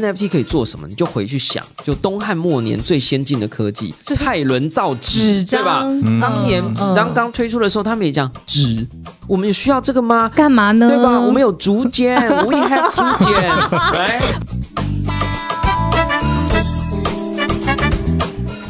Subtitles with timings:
[0.00, 0.86] NFT 可以做什么？
[0.88, 5.80] 你就回去想，就东汉末年最先进的科技，蔡伦造纸，对吧？
[5.80, 8.86] 张，当年嗯纸张刚推出的时候，他们也讲纸，
[9.26, 10.28] 我们有需要这个吗？
[10.34, 10.88] 干嘛呢？
[10.88, 11.20] 对吧？
[11.20, 13.42] 我们有竹简， We have 竹简，
[13.92, 14.22] 来。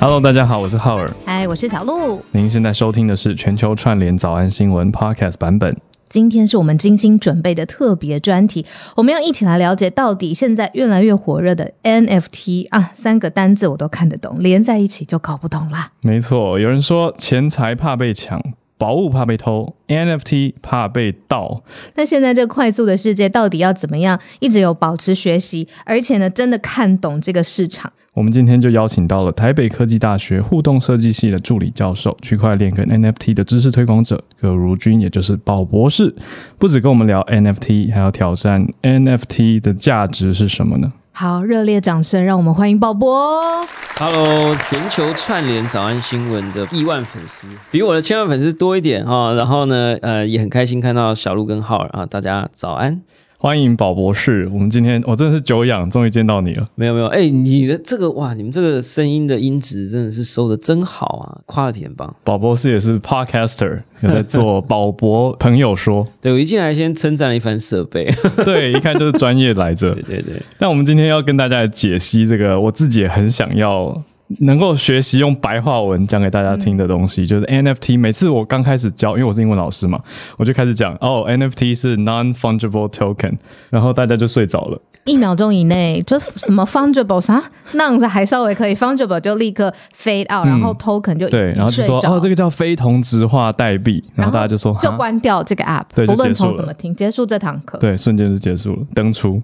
[0.01, 1.09] Hello，大家好，我是浩尔。
[1.27, 2.21] 哎，我是小鹿。
[2.33, 5.77] 您现在收听的是全球串联早安新闻 Podcast 版本。
[6.13, 15.91] 今天是我们精心准备的特别专题，我们要一起来了解到底现在越来越火热的 NFT 啊，三个单字我都看得懂，连在一起就搞不懂啦。
[16.03, 18.39] 没错，有人说钱财怕被抢，
[18.77, 21.63] 宝物怕被偷，NFT 怕被盗。
[21.95, 27.91] 那现在这快速的世界，到底要怎么样一直有保持学习，而且呢，真的看懂这个市场？
[28.15, 36.15] 我们今天就邀请到了台北科技大学互动设计系的助理教授、区块链跟 NFT 的知识推广者葛如君，也就是宝博士，
[36.59, 40.93] 不止跟我们聊 NFT，还要挑战 NFT 的价值是什么呢？
[41.13, 43.67] 好，热烈掌声，让我们欢迎宝博。
[43.97, 53.01] Hello，全球串联早安新闻的亿万粉丝，比我的千万粉丝多一点哈、然后呢，呃，也很开心看到小鹿跟浩尔啊，大家早安。
[53.43, 56.69] 欢迎宝博士，我们今天我真的是久仰，终于见到你了。
[56.77, 62.15] 没有没有，哎，你的这个哇，你们这个声音的音质真的是收的真好啊，quality 很棒。
[62.23, 68.09] 宝博士也是 Podcaster，有在做宝博朋友说， 对我一进来先称赞了一番设备，
[68.47, 70.19] 对，一看就是专业来着 对。
[70.19, 74.01] 对对，那我们今天要跟大家解析这个，我自己也很想要
[74.41, 77.99] 能够学习用白话文讲给大家听的东西，就是 NFT。
[77.99, 80.01] 每次我刚开始教，因为我是英文老师嘛，
[80.37, 83.35] 我就开始讲哦，NFT 是 non-fungible token，
[83.71, 84.81] 然后大家就睡着了。
[85.05, 97.79] 一秒钟以内，就什么 fungible 啥，那样子还稍微可以，fungible 就立刻 fade out，、然后 token 就嗯对，然后就说哦，这个叫非同质化代币，然后大家就说就关掉这个 app，对不论从什么听，结束这堂课。
[97.79, 99.43] 对，瞬间就结束了，登出。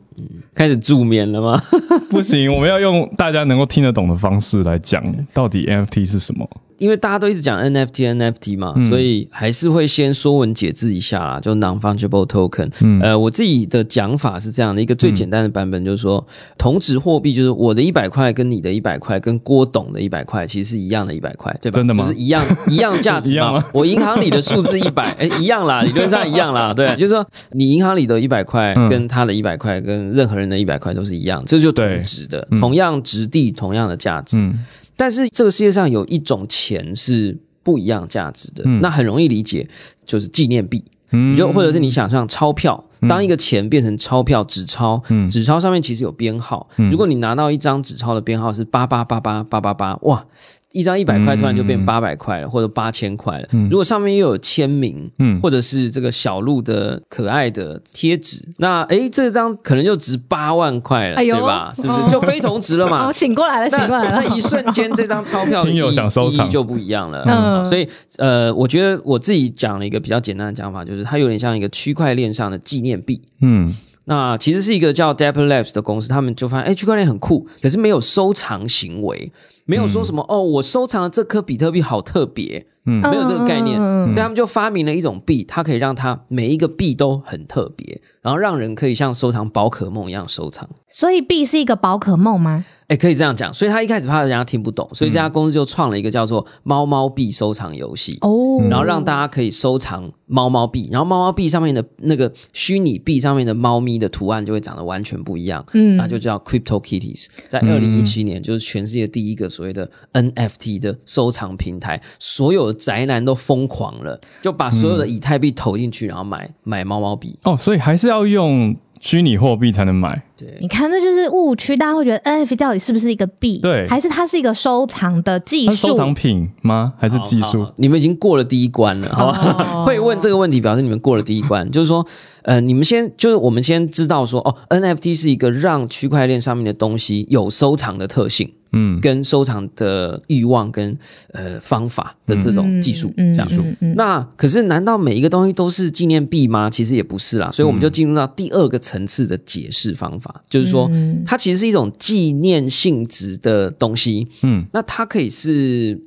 [0.55, 1.61] 开始助眠了吗？
[2.11, 6.49] 不行，我们要用大家能够听得懂的方式来讲，到底 NFT 是什么。
[6.79, 8.89] 因为大家都一直讲 NFT NFT 嘛，嗯。
[8.89, 12.71] 所以还是会先说文解字一下啦，就 non-fungible token。
[12.81, 13.01] 嗯。
[13.01, 21.77] 呃，我自己的讲法是这样的，一个最简单的版本就是说，同质货币就是我的一百块跟你的一百块跟郭董的一百块其实是一样的一百块，对吧？
[21.77, 22.05] 真的吗？
[22.07, 23.65] 就是一样一样价值嘛。
[23.73, 28.89] 我银行里的数字一百， 哎，一样啦，理论上一样啦，对，就是说你银行里的一百块嗯。
[28.89, 32.01] 跟他的一百块跟任何人的一百块都是一样，这就同对。
[32.03, 32.59] 值的，嗯。
[32.59, 34.39] 同样质地，同样的价值。
[34.39, 34.65] 嗯
[34.99, 39.67] 但是这个世界上有一种钱是不一样价值的，嗯那很容易理解，
[40.05, 40.85] 就是纪念币。
[41.11, 46.69] 嗯你就或者是你想象钞票，当一个钱变成钞票纸钞，嗯纸钞上面其实有编号。
[46.77, 50.27] 嗯如果你拿到一张纸钞的编号是八八八八八八八，哇！
[50.73, 53.49] 一张一百块突然就变嗯八百块了，或者八千块了。
[53.53, 61.73] 嗯如果上面又有签名，嗯或者是这个小鹿的可爱的贴纸，那诶，这张可能就值八万块了，哎对吧？
[61.75, 63.07] 是不哦是就非同值了嘛？
[63.09, 64.23] 哦，醒过来了，醒那过来了。
[64.23, 67.25] 那一瞬间，这张钞票 意义就不一样了。
[67.27, 73.21] 嗯所以呃，我觉得我自己讲了一个比较简单的讲法，就是它有点像一个区块链上的纪念币。
[73.41, 73.75] 嗯
[74.09, 79.31] 那其实是一个叫 Dapper Labs 的公司，他们就发现，哎，区块链很酷，可是没有收藏行为，
[79.67, 90.67] 没有说什么、哦，我收藏了这颗比特币好特别，嗯没有这个概念，嗯所以他们就发明了一种币，它可以让它每一个币都很特别，然后让人可以像收藏宝可梦一样收藏。
[90.89, 92.65] 所以币是一个宝可梦吗？
[92.89, 98.17] 哎，可以这样讲，所以他一开始怕人家听不懂，所以这家公司就创了一个叫做“猫猫币”收藏游戏。
[98.23, 107.27] 哦，然后让大家可以收藏猫猫币，然后猫猫币上面的那个虚拟币上面的猫咪的图案就会长得完全不一样，嗯那就叫 Crypto Kitties。
[107.47, 117.39] 在二零一七年，就是全世界第一个所谓的 NFT 的收藏平台，所有的宅男都疯狂了，就把所有的以太币投进去，然后买买猫猫币。
[117.45, 120.23] 哦，所以还是要用虚拟货币才能买。
[120.39, 123.59] 对，你看，这就是误区，大家会觉得 NFT 到底是不是一个币？
[123.59, 125.89] 对还是它是一个收藏的技术？
[125.89, 126.93] 收藏品吗？
[126.97, 127.67] 还是技术？
[127.77, 129.67] 你们已经过了第一关了，好吧？
[129.75, 131.69] 哦 会问这个问题，表示你们过了第一关。
[131.73, 132.07] 就是说，
[132.43, 140.97] 呃，你们先，就是我们先知道说，哦，NFT 是一个让区块链上面的东西有收藏的特性，嗯跟收藏的欲望跟
[141.33, 143.49] 呃方法的这种技术，嗯这样。
[143.51, 146.71] 嗯嗯那可是，难道每一个东西都是纪念币吗？
[146.71, 154.27] 其实也不是啦，所以我们就进入到第二个层次的解释方法，就是说，嗯它其实是一种纪念性质的东西。
[154.43, 156.01] 嗯那它可以是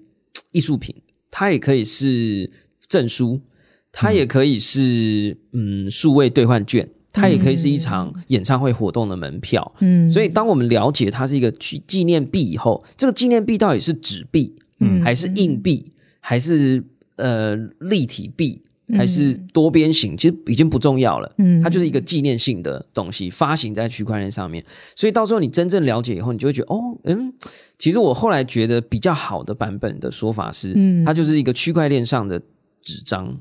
[0.51, 0.95] 艺术品，
[1.29, 2.49] 它也可以是
[2.87, 3.39] 证书，
[3.91, 9.75] 它也可以是嗯数位兑换券，它也可以是一场演唱会活动的门票。
[9.79, 16.83] 嗯所以，当我们了解它是一个纪纪念币以后，这个纪念币到底是纸币，嗯还是硬币，还是
[17.15, 18.61] 呃立体币？
[18.95, 21.33] 还是多边形，其实已经不重要了。
[21.37, 24.63] 嗯它就是一个纪念性的东西，发行在区块链上面。
[24.95, 27.33] 所以到时候你真正了解以后，你就会觉得，哦，嗯，
[27.77, 32.41] 其实我后来觉得比较好的版本的说法是，嗯它就是一个区块链上的
[32.81, 33.37] 纸张。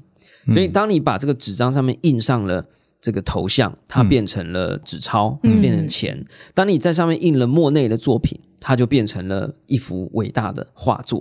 [0.52, 2.64] 所以当你把这个纸张上面印上了。
[3.02, 6.22] 这个头像，它变成了纸钞，嗯变成钱。
[6.52, 11.18] 当你在上面印了莫内的作品，它就变成了一幅伟大的画作。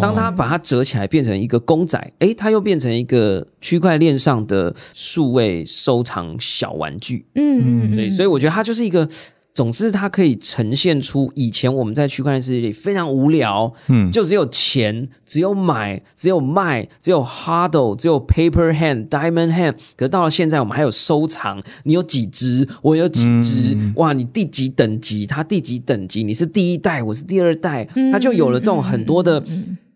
[0.00, 7.26] 当它把它折起来变成一个公仔，诶，它又变成一个区块链上的数位收藏小玩具。
[7.34, 9.08] 嗯嗯对，所以我觉得它就是一个，
[9.54, 19.74] 总之它可以呈现出以前我们在区块链世界里非常无聊，嗯，就只有钱，只有买，只有卖，只有 hodl，只有 paper hand、diamond hand。
[19.96, 29.40] 可是到了现在，我们还有收藏，你有几只，我有几只，哇，你第几等级，它第几等级，你是第一代，我是第二代，它就有了这种很多的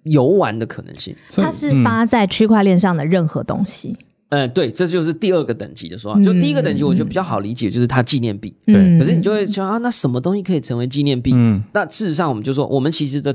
[0.04, 1.12] 游玩的可能性。
[1.32, 3.96] 它是发在区块链上的任何东西。
[4.30, 6.20] 嗯，对，这就是第二个等级的说法。
[6.22, 8.54] 就第一个等级，我觉得比较好理解，就是它纪念币。
[8.66, 11.32] 对嗯可是你就会想啊，那什么东西可以成为纪念币？
[11.34, 13.34] 嗯那事实上，我们就说，我们其实的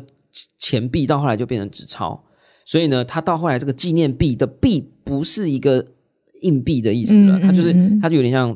[0.58, 2.22] 钱币到后来就变成纸钞，
[2.66, 5.84] 所以呢，它到后来这个纪念币的币不是一个
[6.42, 8.56] 硬币的意思了，嗯它就是它就有点像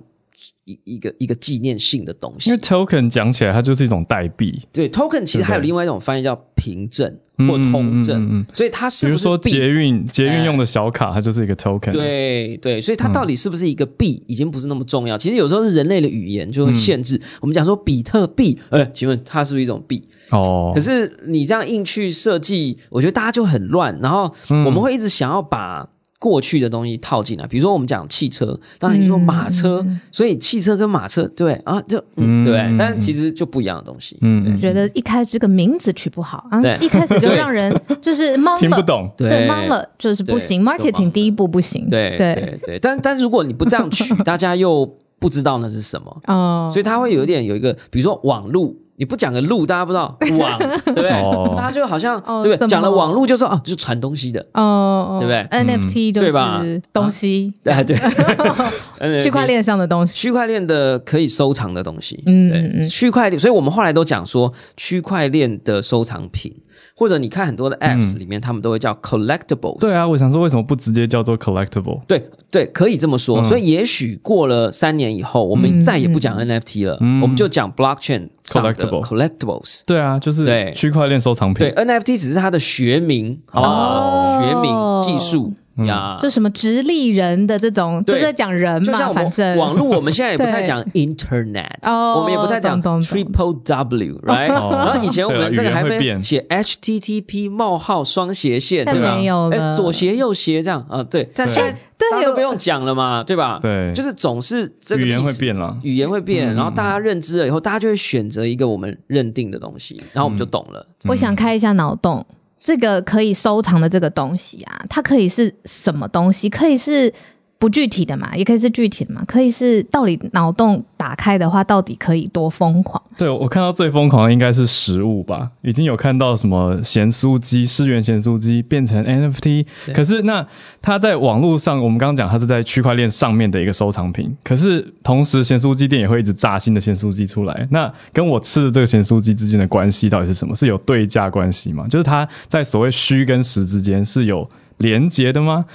[0.66, 2.62] 一一个一个纪念性的东西因为。
[2.62, 9.38] token 讲起来，它就是一种代币，对，token 其实还有另外一种翻译叫凭证嗯或通证，嗯嗯嗯嗯所以它是比如说？
[9.38, 15.18] 捷运捷运用的小卡，它就是一个 token。，对对，所以它到底是不是一个嗯币，已经不是那么重要。
[15.18, 17.20] 其实有时候是人类的语言就会限制。
[17.40, 20.04] 我们讲说比特币，呃，请问它是不是一种币？
[20.32, 23.98] 哦，可是你这样硬去设计，我觉得大家就很乱。
[24.02, 25.88] 然后嗯我们会一直想要把
[26.20, 32.46] 过去的东西套进来，比如说我们讲汽车，当然你说马车，所以汽车跟马车对啊，就嗯嗯。
[32.46, 34.18] 对，嗯但是其实就不一样的东西。
[34.22, 37.72] 嗯，觉得一开始这个名字取不好啊对，一开始就让人
[38.02, 39.10] 就是懵了，听不懂。
[39.16, 39.48] 对，对。
[39.48, 44.86] 懵了就是不行，marketing 第一步不行，对对，对对，但但是如果你不这样取， 大家又
[45.20, 51.12] 不知道那是什么，哦，所以它会有一点有一个，比如说网路，你不讲个路，大家不知道 网，对不对？
[51.22, 51.54] 哦。
[51.56, 52.68] 大家就好像哦对不对？
[52.68, 56.62] 讲了网路就说哦，就是传东西的，哦，对不对？NFT 就对吧？
[56.66, 57.96] 是东西，对对。
[59.22, 62.84] 区块链上的东西，区块链的可以收藏的东西，嗯嗯，嗯。
[62.84, 66.54] 区块链，所以我们后来都讲说区块链的收藏品，
[67.00, 72.02] 或者你看很多的 apps 里面，他们都会叫 collectibles，对啊，我想说，为什么不直接叫做 collectible？
[72.08, 73.40] 对对，可以这么说。
[73.40, 79.82] 嗯所以也许过了三年以后，我们再也不讲 NFT 了，嗯我们就讲 blockchain 上的 Collectible collectibles。
[79.86, 81.72] 对啊，就是对区块链收藏品。
[81.72, 83.74] 对，NFT 只是它的学名，好不好？
[83.74, 86.18] 哦学名技术嗯呀。
[86.22, 94.54] 就什么直立人的这种，都对在讲人嘛， 反正网络，我们现在也不太对讲 Internet，哦我们也不太讲 Triple W，right？
[94.54, 99.16] 哦 然后以前我们这个还会写 HTTP 冒号双斜线，对吧？
[99.16, 101.30] 没有了哎，左斜右斜这样啊，对。
[101.36, 103.60] 但对现在大家都不用讲了嘛，对吧？
[103.62, 105.78] 对就是总是这个语言会变了。
[105.84, 110.86] 语言会变，嗯然后大家认知了以后，大家就会选择一个我们认定的东西，然后我们就懂了。
[111.08, 112.26] 我想开一下脑洞，
[112.68, 116.50] 这个可以收藏的这个东西啊，它可以是什么东西？
[116.50, 117.14] 可以是
[117.60, 123.02] 不具体的嘛，也可以是具体的嘛，可以是到底脑洞打开的话，到底可以多疯狂？
[123.18, 130.46] 对我看到最疯狂的应该是食物吧，已经有看到什么咸酥鸡、世元咸酥鸡变成 NFT，可是那
[130.82, 140.54] 它在网络上，我们刚刚讲它是在区块链上面的一个收藏品，可是同时咸酥鸡店也会一直炸新的咸酥鸡出来，那跟我吃的这个咸酥鸡之间的关系到底是什么？
[140.54, 141.88] 是有对价关系吗？
[141.90, 144.48] 就是它在所谓虚跟实之间是有
[144.78, 145.66] 连接的吗？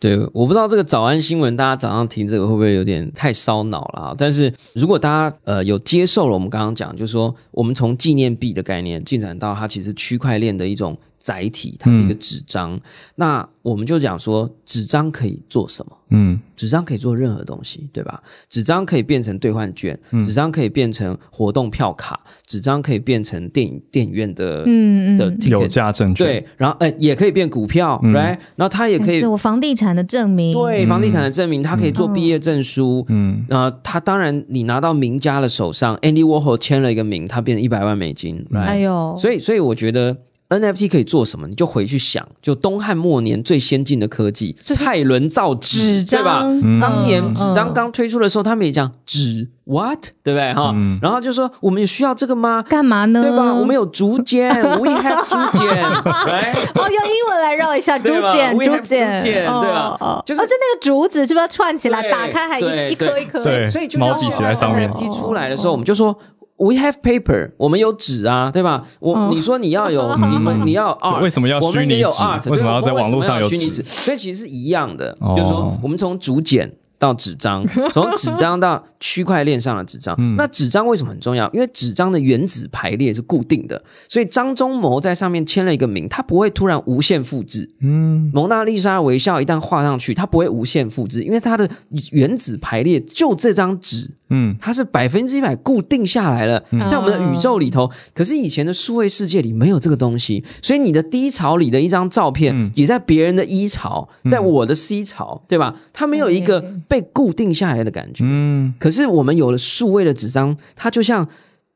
[0.00, 4.14] 对，我不知道这个早安新闻，大家早上听这个会不会有点太烧脑了啊？
[4.16, 10.96] 但是如果大家呃有接受了我们刚刚讲，就是说我们从纪念币的概念进展到它其实区块链的一种
[11.28, 12.80] 载体，它是一个纸张。
[13.16, 15.92] 那我们就讲说，纸张可以做什么？
[16.10, 16.40] 嗯。
[16.56, 18.20] 纸张可以做任何东西，对吧？
[18.48, 25.16] 纸张可以变成兑换券，纸张可以变成活动票卡，纸张可以变成电影电影院的、的嗯。
[25.18, 28.12] 嗯，ticket, 有价证券，对，然后呃也可以变股票、嗯。
[28.12, 33.04] r i g h t 然后它也可以是我房地产的证明，对房地产的证明，它可以做毕业证书。
[33.08, 33.44] 嗯。
[33.50, 40.16] 呃，它当然你拿到名家的手上，Andy Warhol 签了一个名，它变成一百万美金，right？、哎呦，所以，所以我觉得
[40.48, 41.46] NFT 可以做什么？
[41.46, 46.40] 你就回去想，就东汉末年最先进的科技，蔡伦造纸，对吧？
[46.44, 50.72] 嗯当年纸张嗯刚推出的时候，他们也讲纸 what，对不对哈？
[50.74, 52.62] 嗯然后就说我们有需要这个吗？
[52.66, 53.20] 干嘛呢？
[53.22, 53.52] 对吧？
[53.52, 54.48] 我们有竹简，
[54.80, 55.84] we have 竹简？
[55.84, 63.42] 哦，用英文来绕一下竹简，竹简，哦对吧哦，就是哦，就那个竹子是不是要串起来，打开还一一颗一颗？
[63.42, 66.16] 对所以就像毛笔写在上面 NFT 出来的时候，我们就说
[66.58, 68.84] We have paper，我们有纸啊，对吧？
[69.00, 72.50] 我、哦你说你要有， 你们你要有 art，为什么要我们也有虚拟纸 art？
[72.50, 73.88] 为什么要在网络上有虚拟纸纸？
[74.04, 76.70] 所以其实是一样的，哦就是说我们从竹简。
[76.98, 81.48] 到纸张，从纸张到区块链上的纸张，嗯那纸张为什么很重要？
[81.52, 87.70] 因为纸张的原子排列是固定的，所以张忠谋在上面签了一个名，他不会突然无限复制。
[87.80, 91.68] 嗯，蒙娜丽莎的微笑一旦画上去，它不会无限复制，因为它的
[92.10, 97.88] 原子排列就这张纸，嗯，它是百分之一百固定下来了，在我们的宇宙里头。
[98.12, 105.76] 可是以前的数位世界里没有这个东西，所以你的低潮里的一张照片，嗯也在别人的 E 槽，在我的 C 槽，对吧？
[105.92, 108.24] 它没有一个被固定下来的感觉。
[108.26, 111.28] 嗯，可是我们有了数位的纸张，它就像。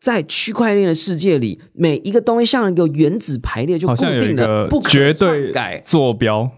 [0.02, 5.80] 在区块链的世界里，每一个东西像一个原子排列就固定的，不可绝对改。
[5.86, 6.50] 坐标，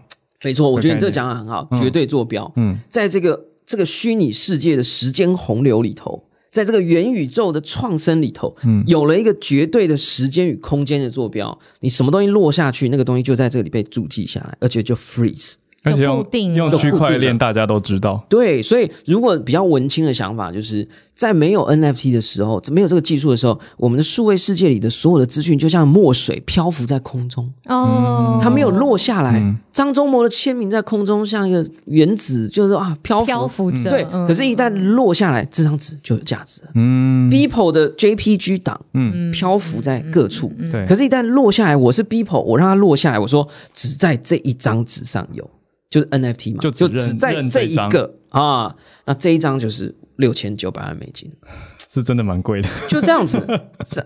[0.43, 2.51] 没错，我觉得你这个讲的很好，嗯绝对坐标。
[2.55, 15.53] 嗯在这个这个虚拟世界的时间洪流里头，在这个元宇宙的创生里头，嗯有了一个绝对的时间与空间的坐标，你什么东西落下去，那个东西就在这里被注记下来，而且就 freeze。
[15.85, 29.39] 而且用就固定用了区块链，大家都知道，对，所以如果比较文青的想法，就是在没有 NFT 的时候，没有这个技术的时候，我们的数位世界里的所有的资讯就像墨水漂浮在空中，哦，它没有落下来。
[29.39, 29.57] 嗯。
[29.71, 33.25] 张忠谋的签名在空中像一个原子，就是啊漂浮。
[33.25, 34.25] 漂浮着，对，嗯。
[34.25, 36.69] 可是，一旦落下来，这张纸就有价值了。
[36.75, 45.45] 嗯，People 的 JPG 档嗯，漂浮在各处，对，可是，一旦落下来，我是 People，我让它落下来，我说只在这一张纸上有，
[45.89, 48.75] 就是 NFT 嘛，就只就只在这一个啊，
[49.05, 51.31] 那这一张就是六千九百万美金，
[51.93, 53.37] 是真的蛮贵的， 就这样子。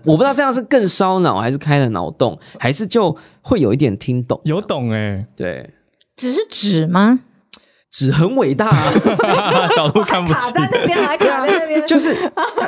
[0.04, 4.40] 我不知道这样是更烧脑，还是开了脑洞，还是就会有一点听懂。
[4.44, 5.70] 有懂哎，对，
[6.16, 7.20] 只是纸吗？
[7.90, 8.92] 纸很伟大、啊，
[9.74, 10.52] 小鹿看不起。
[10.52, 12.16] 卡，在那边，还卡在那边，就是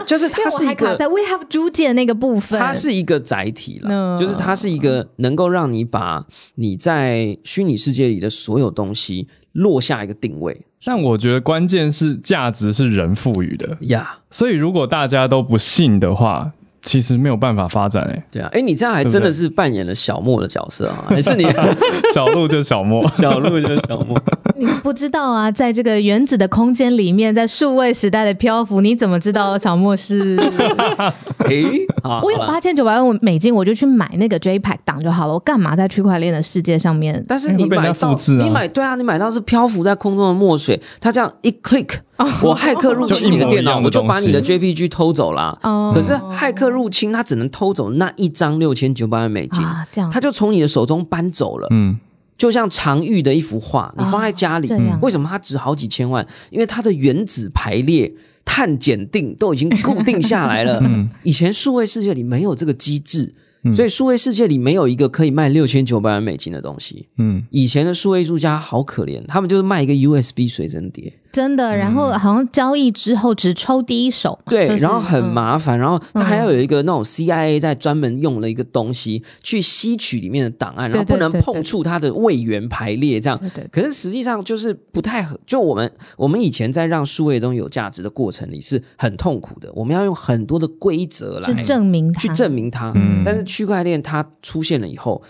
[0.04, 6.26] 就是它是一个我还卡在 We have 租借那个部分，它是一个载体了，嗯就是它是一个能够让你把
[6.56, 10.60] 你在虚拟世界里的所有东西落下一个定位。
[10.84, 14.18] 但我觉得关键是价值是人赋予的，呀。
[14.30, 16.50] 所以如果大家都不信的话，
[16.82, 18.24] 其实没有办法发展哎。
[18.30, 21.04] 对啊，哎，你这样还真的是扮演了小莫的角色啊？
[21.08, 21.44] 还是你
[22.14, 24.20] 小鹿就是小莫， 小鹿就是小莫？
[24.56, 30.36] 你不知道啊，在这个原子的空间里面，在数位时代的漂浮，你怎么知道小莫是？
[31.44, 31.54] 哎，
[32.02, 35.32] 啊，我有八千九百万美金，我就去买那个 JPEG 档就好了。
[35.32, 37.24] 我干嘛在区块链的世界上面？
[37.26, 41.94] 但是你买到复制啊你买对啊，你买到是漂浮在空中的墨水，它这样一 click，
[42.42, 45.58] 我骇客入侵你的电脑，就一一我就把你的 JPG 偷走了。
[45.62, 51.68] 哦可是骇客入侵，他只能偷走那一张六千九百万美金，啊，这样他就从你的手中搬走了。
[51.70, 51.98] 嗯，
[52.36, 54.68] 就像常玉的一幅画，你放在家里，
[55.00, 56.26] 为什么它值好几千万？
[56.50, 58.12] 因为它的原子排列、
[58.44, 60.80] 碳检定都已经固定下来了。
[60.84, 67.06] 嗯以前数位世界里没有这个机制，嗯所以数位世界里没有一个可以卖六千九百万美金的东西。
[67.18, 71.76] 嗯，以前的数位艺术家好可怜，他们就是卖一个 USB 随身碟，真的。
[71.76, 75.32] 然后好像交易之后只抽第一手嘛，对，就是然后很嗯。
[75.32, 83.38] 麻烦，然后它还要有一个那种 CIA 在专门用了一个东西去吸取里面的档案，然后不能碰触它的位元排列，这样。
[83.38, 92.92] 对对可是实际上就是不太合，就我们我们以前在让数位东西有价值的过程里是很痛苦的，我们要用很多的规则来去证明它，去证明它。
[92.94, 93.22] 嗯。
[93.24, 95.22] 但是区块链它出现了以后，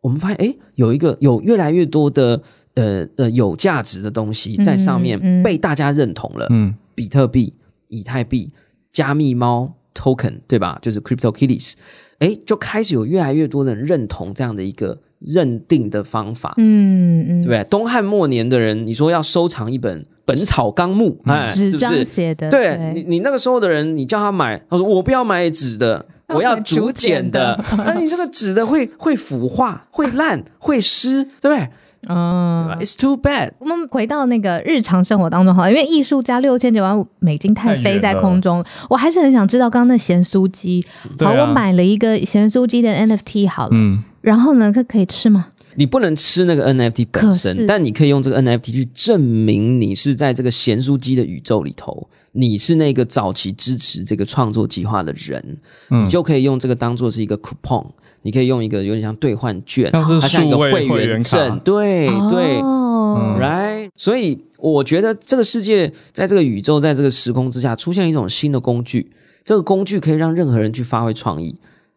[0.00, 2.42] 我们发现哎，有一个有越来越多的
[2.74, 6.46] 呃呃有价值的东西在上面被大家认同了。
[6.50, 7.54] 嗯，比特币、
[7.88, 8.52] 以太币、
[8.92, 10.78] 加密猫 token，对吧？
[10.82, 11.74] 就是 Crypto Kitties，
[12.18, 17.64] 哎，就开始有越来越多的人认同这样的一个认定的方法，嗯嗯，对不对？
[17.70, 22.04] 东汉末年的人，你说要收藏一本《本草纲目》，哎，是纸张不是？
[22.04, 27.62] 写的，对你，你那个时候的人，你叫他买，他说我不要买纸的，我要 竹简的。
[27.78, 31.68] 那你这个纸的会会腐化、会烂、会湿，对不对？
[32.08, 32.76] 嗯。
[32.80, 33.52] It's too bad。
[33.58, 40.84] 我们回到那个日常生活当中好了，因为艺术家六千九万美金太飞在空中，我还是很想知道刚刚那咸酥鸡。
[41.20, 45.46] 好，我买了一个咸酥鸡的 NFT 好了，嗯，然后呢，它可以吃吗？
[45.76, 55.56] 你不能吃那个 NFT 本身，但你可以用这个 NFT 去证明你是在这个咸酥鸡的宇宙里头，你是那个早期支持这个创作计划的人，
[55.90, 57.84] 嗯你就可以用这个当做是一个 coupon，
[58.24, 62.60] 你可以用一个有点像兑换券，像是它像一个会会员证卡，对对。
[62.60, 69.12] 哦，Right，所以我觉得这个世界在这个宇宙，在这个时空之下，出现一种新的工具。
[69.44, 71.54] 这个工具可以让任何人去发挥创意。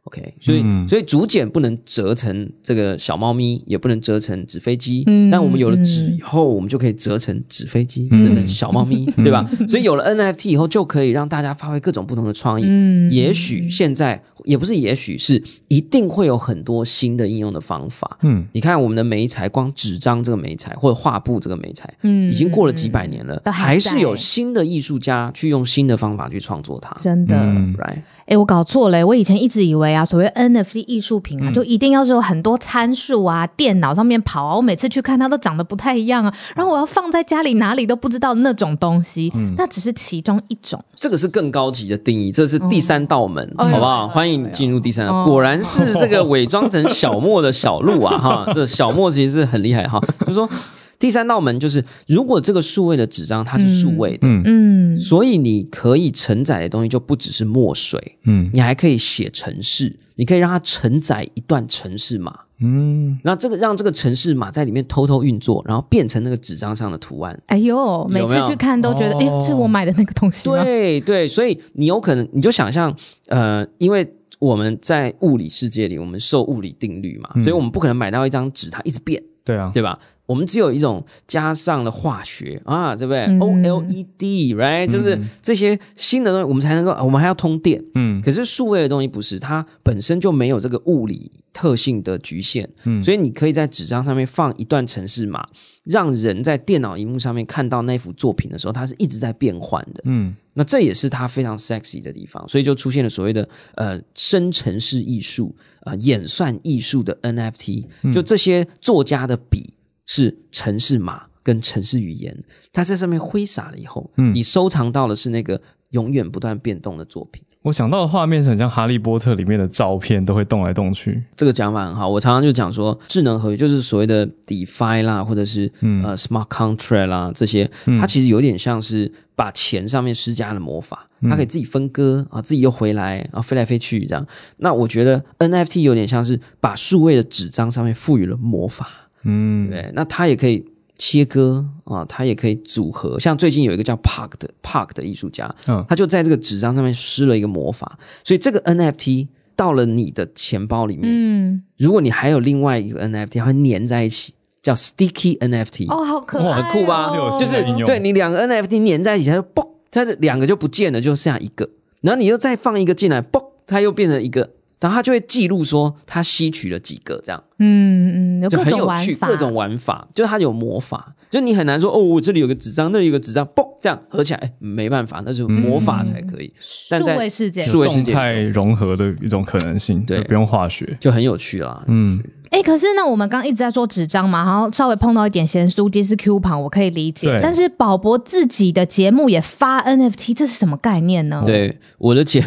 [0.07, 5.03] OK，所以、嗯所以竹简不能折成这个小猫咪，也不能折成纸飞机。
[5.05, 9.45] 嗯但我们有了纸嗯以后，我们就可以折成纸飞机，嗯折成小猫咪，对吧？
[9.67, 12.63] 所以有了 NFT 以后，就可以让大家发挥各种不同的创意。
[12.65, 18.17] 嗯也许现在也不是，也许是一定会有很多新的应用的方法。
[18.21, 26.95] 嗯你看我们的媒材，光纸张这个媒材或者画布这个媒材，嗯已经过了几百年了，都还还是有新的艺术家去用新的方法去创作它。
[26.99, 27.37] 真的。
[27.43, 28.01] 嗯 Right？
[28.27, 34.55] 哎、我搞错了、我以前一直以为啊，所谓 NFT 艺术品嗯啊，就一定要是有很多参数啊，电脑上面跑啊。
[34.55, 40.83] 我每次去看它都长得不太一样啊，然后我要放在家里哪里都不知道那种东西，嗯那只是其中一种。
[40.95, 44.05] 这个是更高级的定义，这是第三道门，哦好不好？
[44.05, 45.13] 哎欢迎进入第三道。
[45.13, 50.01] 哦果然是这个伪装成小莫的小鹿啊，哈，这小莫其实是很厉害哈。
[50.21, 50.49] 就是说，
[50.99, 58.49] 第三道门就是，如果这个数位的纸张它是数位的，嗯嗯，所以你可以承载的东西就不只是墨水，嗯。
[58.51, 67.39] 你还可以写程式，你可以让它承载一段程式码，嗯，然后这个让这个程式码在里面偷偷运作，然后变成那个纸张上的图案。
[67.45, 70.63] 哎呦，每次去看都觉得，哎、哦是我买的那个东西吗？
[70.63, 72.95] 对对，所以你有可能你就想象，
[73.27, 74.07] 呃，因为
[74.39, 79.99] 我们在物理世界里，我们受物理定律嘛，所以我们不可能买到一张纸它一直变，对啊，对吧？
[80.27, 83.39] 我们只有一种加上了化学啊，对不对、嗯。
[83.39, 87.83] O L E D，right，、就是这些新的东西，我们才能够，我们还要通电。
[87.95, 88.21] 嗯。
[88.21, 93.03] 可是数位的东西不是，它本身就没有这个物理特性的局限，嗯。
[93.03, 95.47] 所以你可以在纸张上面放一段程式码，
[95.85, 100.01] 让人在电脑荧幕上面看到那幅作品的时候，它是一直在变换的。
[100.03, 100.35] 嗯。
[100.53, 109.71] 那这也是它非常 sexy 的地方，所以就出现了所谓的呃生成式艺术、呃演算艺术的 NFT，就这些作家的笔
[110.07, 112.35] 是城市码跟城市语言，
[112.73, 115.61] 它在上面挥洒了以后，嗯你收藏到的是那个
[115.91, 117.43] 永远不断变动的作品。
[117.63, 121.21] 我想到的画面是很像《哈利波特》里面的照片，都会动来动去。
[121.35, 134.25] 这个讲法很好，我常常就讲说，智能合约就是所谓的 DeFi 啦，或者是、嗯呃 Smart Contract 啦，这些，它其实有点像是把钱上面施加了魔法，它可以自己分割啊，自己又回来啊，飞来飞去这样。
[134.57, 140.65] 那我觉得 NFT 有点像是把数位的纸张上面赋予了魔法，嗯，对，那它也可以
[140.97, 143.19] 切割啊，它也可以组合。
[143.19, 157.11] 像最近有一个叫 Park 的 Park 的艺术家，嗯他就在这个纸张上面施了一个魔法，所以这个 NFT 到了你的钱包里面，嗯，如果你还有另外一个 NFT，它会粘在一起，叫 Sticky NFT，、哦，好可爱、哦，很酷吧？
[157.39, 161.69] 就是对你两个 NFT 粘在一起，它就嘣，它的两个就不见了，就剩下一个，
[162.01, 164.51] 然后你又再放一个进来，嘣，它又变成一个。
[164.79, 176.53] 然后他就会记录说他吸取了几个，这样嗯嗯，有就各很有趣，种玩法，各种玩法，就是它有魔法，就你很难说哦，我这里有个纸张，那里有个纸张，嘣，这样合起来，哎没办法，那是魔法才可以，
[176.89, 177.63] 但数在位世界。
[177.63, 180.95] 数位世界动态融合的一种可能性，对不用化学。
[180.99, 181.83] 就很有趣啦。
[181.87, 187.39] 嗯，哎、可是呢，我们刚刚一直在说纸张嘛，然后稍微碰到一点咸酥鸡是 Q 盘，我可以理解对。
[187.41, 192.43] 但是宝博自己的节目也发 NFT，这是什么概念呢？，对，我的节，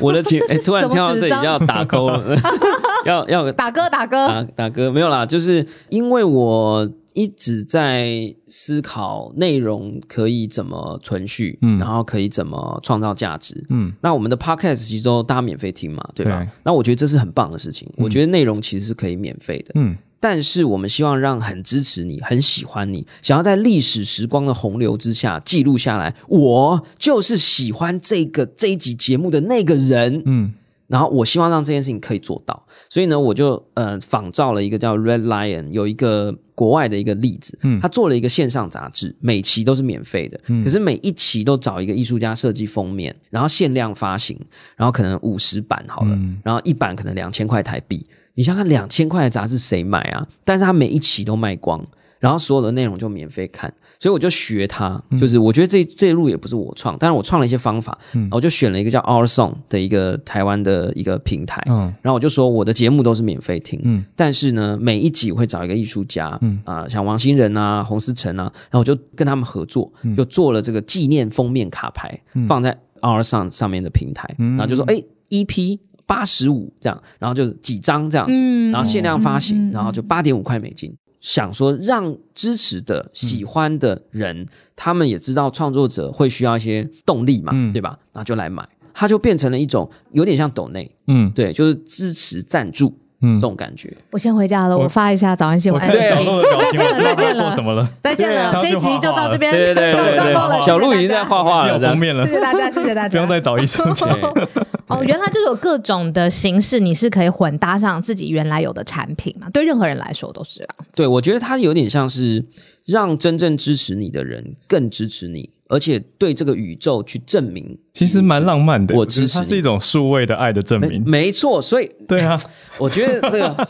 [0.00, 2.36] 我的情， 哎，突然跳到这里要打勾了，
[3.06, 11.78] 要要打歌打歌，打打歌没有啦，就是因为我一直在思考内容可以怎么存续，嗯。
[11.78, 13.64] 然后可以怎么创造价值。
[13.70, 16.40] 嗯，那我们的 podcast 其实都大家免费听嘛，对吧？
[16.42, 16.48] 对。
[16.64, 19.72] 那我觉得这是很棒的事情，我觉得内容其实是可以免费的。
[19.76, 30.22] 嗯但是我们希望让很支持你、很喜欢你、想要在历史时光的洪流之下记录下来，我就是喜欢这个这一集节目的那个人。
[30.24, 30.54] 嗯。
[30.86, 37.78] 然后我希望让这件事情可以做到，所以呢，我就呃仿照了一个叫 Red Lion 有一个国外的一个例子，嗯。
[37.80, 44.38] 他做了一个线上杂志，每期都是免费的，可是每一期都找一个艺术家设计封面，然后限量发行，
[44.74, 46.38] 然后可能五十版好了，嗯。
[46.42, 50.26] 然后一版可能两千块台币，你想想看两千块的杂志谁买啊？
[50.44, 51.84] 但是他每一期都卖光，
[52.18, 57.96] 然后所有的内容就免费看，所以我就学他，就是我觉得这这一路也不是我创，但是我创了一些方法，
[58.30, 61.94] 我就选了一个叫 Our Song 的一个台湾的一个平台，嗯。
[62.02, 64.04] 然后我就说我的节目都是免费听，嗯。
[64.16, 78.70] 但是呢，每一集我会找一个艺术家，嗯啊、像王新仁啊、洪思成啊，然后我就跟他们合作，就做了这个纪念封面卡牌，放在 Our Song 上面的平台，然后就说哎，EP 八十五这样，然后就是几张这样子，嗯。
[78.70, 80.94] 然后限量发行，然后就八点五块美金。
[81.20, 87.72] 想说让支持的、喜欢的人，他们也知道创作者会需要一些动力嘛，嗯。
[87.72, 87.98] 对吧？
[88.12, 91.30] 然后就来买，它就变成了一种有点像抖内，嗯。
[91.32, 93.90] 对，就是支持赞助嗯这种感觉。
[94.10, 95.80] 我先回家了，我发一下早安新闻。
[95.80, 97.88] 我看对小鹿的表情，我知道他在再见了做什么了。
[98.02, 104.06] 再见了，这一集就到这边，对对对小鹿已经在画画了，封面了谢，谢大家，谢谢大家，不用再找艺术家。
[104.06, 104.48] 对
[104.88, 109.48] 哦，原来就是有各种的形式，你是可以混搭上自己原来有的产品嘛？
[109.50, 110.74] 对任何人来说都是啊。
[110.94, 112.44] 对，我觉得它有点像是
[112.84, 117.76] 让真正支持你的人更支持你，而且对这个宇宙去证明。
[117.92, 121.02] 其实蛮浪漫的，我支持它是一种数位的爱的证没明。
[121.04, 122.40] 没错，所以对啊，
[122.78, 123.68] 我觉得这个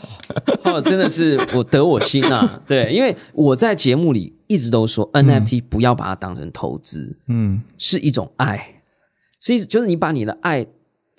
[0.63, 2.61] 哦，真的是我得我心啊！
[2.67, 8.81] 对，因为我在节目里一直都说，NFT 不要把它当成投资，嗯是一种爱，
[9.41, 10.65] 是一就是你把你的爱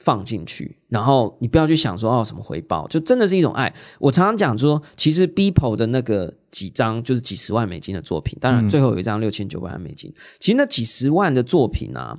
[0.07, 3.75] 放进去，然后你不要去想说哦什么回报，就真的是一种爱。
[3.99, 12.17] 我常常讲说，其实 Beeple 的那个几张就是几十万美金的作品，当然嗯最后有一张六千九百万美金，其实那几十万的作品啊，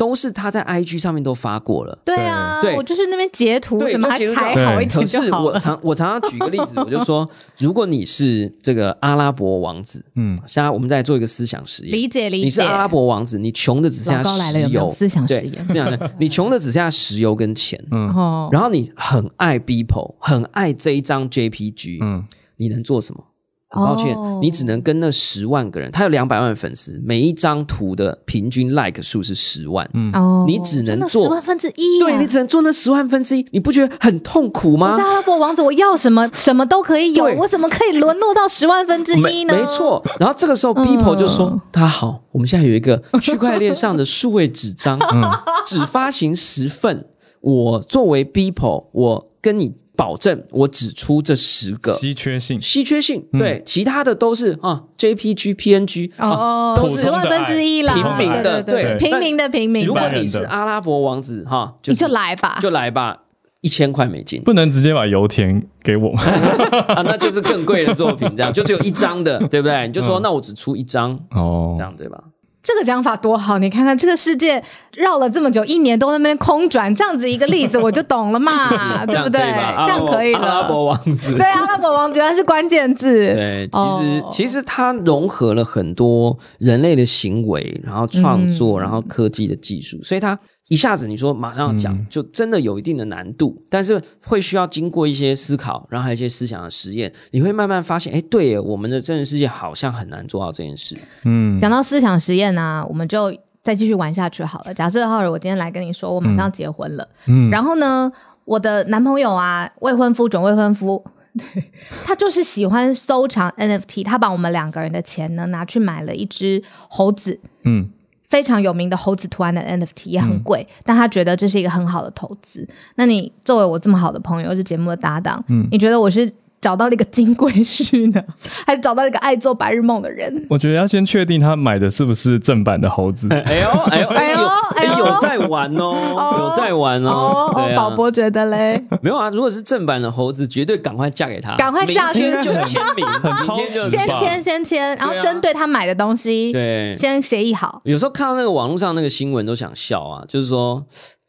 [0.00, 1.98] 都是他在 IG 上面都发过了。
[2.06, 2.74] 对啊，对。
[2.74, 5.52] 我就是那边截图对什么还就截图裁对好一点可是就好了。
[5.52, 12.44] 我常 我常常举个例子，我就说，如果你是这个阿拉伯王子，嗯，现在我们再做一个思想实验，理解理解。
[12.44, 15.66] 你是阿拉伯王子，你穷的只剩下石有有油，思想实对，验？
[15.68, 18.08] 这样的，你穷的只剩下石油跟钱，嗯。
[18.14, 22.24] 哦，然后你很爱 people，很爱这一张 JPG，、嗯。
[22.56, 23.24] 你能做什么？
[23.70, 35.02] 很抱歉，哦你只能跟那十万个人，他有两百万粉丝，每一张图的平均 like 数是十万，嗯哦，你只能做十万分之一啊，对你只能做那十万分之一，你不觉得很痛苦吗我是？
[35.02, 39.54] 阿拉伯王子，我要什么什么都可以有，我怎么可以沦落到十万分之一呢？
[39.54, 45.30] 没错，然后这个时候 people 就说：“大家好，我们现在有一个区块链上的数位纸张，嗯
[45.64, 47.06] 只发行十份。
[47.40, 56.30] 我作为 people，我跟你保证，我只出这十个。”稀缺性，稀缺性嗯对，其他的都是啊 JPG、PNG 啊。
[56.30, 63.18] 哦，普通的十万分之一啦，平民的对对对平民的平民，如果你是阿拉伯王子哈，就你就来吧，就来吧，
[63.60, 66.12] 一千块美金不能直接把油田给我。
[66.88, 69.86] 啊，那就是更贵的作品，这样就只有一张的，对不对？
[69.86, 72.22] 你就说嗯那我只出一张，哦这，样对吧？
[72.62, 73.58] 这个讲法多好！
[73.58, 74.62] 你看看这个世界
[74.94, 79.40] 绕了这么久，一年都在那边空转，这样子一个例子我就懂了嘛，这 对不对？
[79.40, 80.84] 这样可以阿拉伯。
[80.84, 83.08] 王子，对，阿拉伯王子它是关键字。
[83.34, 90.38] 对，其实、哦其实它融合了很多人类的行为，然后创作，嗯然后科技的技术，所以它
[90.70, 100.96] 一下子你说马上要讲，嗯就真的有一定的难度，但是会需要经过一些思考，然后还有一些思想的实验，你会慢慢发现，哎，对耶，我们的真实世界好像很难做到这件事。
[101.24, 104.72] 嗯，讲到思想实验呢、我们就再继续玩下去好了。
[104.72, 108.12] 假设浩尔，我今天来跟你说，我马上要结婚了，嗯然后呢，
[108.44, 111.04] 我的男朋友啊，未婚夫、准未婚夫。
[111.38, 111.64] 对
[112.04, 117.88] 他就是喜欢收藏 NFT，他把我们两个人的钱呢拿去买了一只猴子，嗯
[118.30, 122.66] 非常有名的猴子图案的 NFT，也很贵，但他觉得这是一个很好的投资。
[122.94, 128.22] 那你作为我这么好的朋友，是节目的搭档，嗯你觉得我是找到了一个金龟婿呢，
[128.66, 130.46] 还是找到了一个爱做白日梦的人？
[130.50, 133.26] 我觉得要先确定他买的是不是正版的猴子。
[133.32, 134.46] 哎呦，哎呦，哎呦有
[134.76, 146.94] 哎呦有在玩哦，有在玩哦，对啊，宝博觉得嘞，没有啊，如果是正版的猴子，绝对赶快嫁给他，赶快嫁出去明天就签名，很明天就超值吧先签先签，然后针对他买的东西，对。
[146.96, 147.80] 先协议好。
[147.84, 150.84] 有时候看到那个网络上那个新闻都想笑啊，就是说，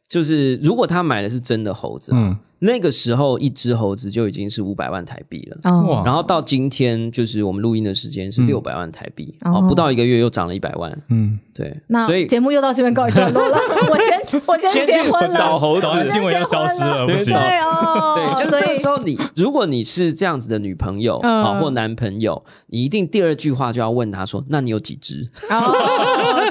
[0.10, 5.58] 就是如果他买的是真的猴子、啊，嗯，那个时候一只猴子就已经是五百万台币了。
[5.64, 8.48] 哦，然后到今天，就是我们录音的时间是嗯。
[8.48, 9.56] 六百万台币，哦。
[9.56, 13.58] 哦，不到一个月又涨了一百万，嗯，对，那所以节目又到这边告一段落了，
[13.90, 15.38] 我先我先结婚了。
[15.38, 15.88] 找猴子。
[16.12, 17.34] 新闻要消失了，不行。
[17.34, 21.42] 对哦，对，就是这个时候候你，如果你是这样子的女朋友嗯。
[21.42, 25.28] 啊、或男朋友，你一定第二句话就要问他说：“那你有几只？
[25.50, 25.74] 哦，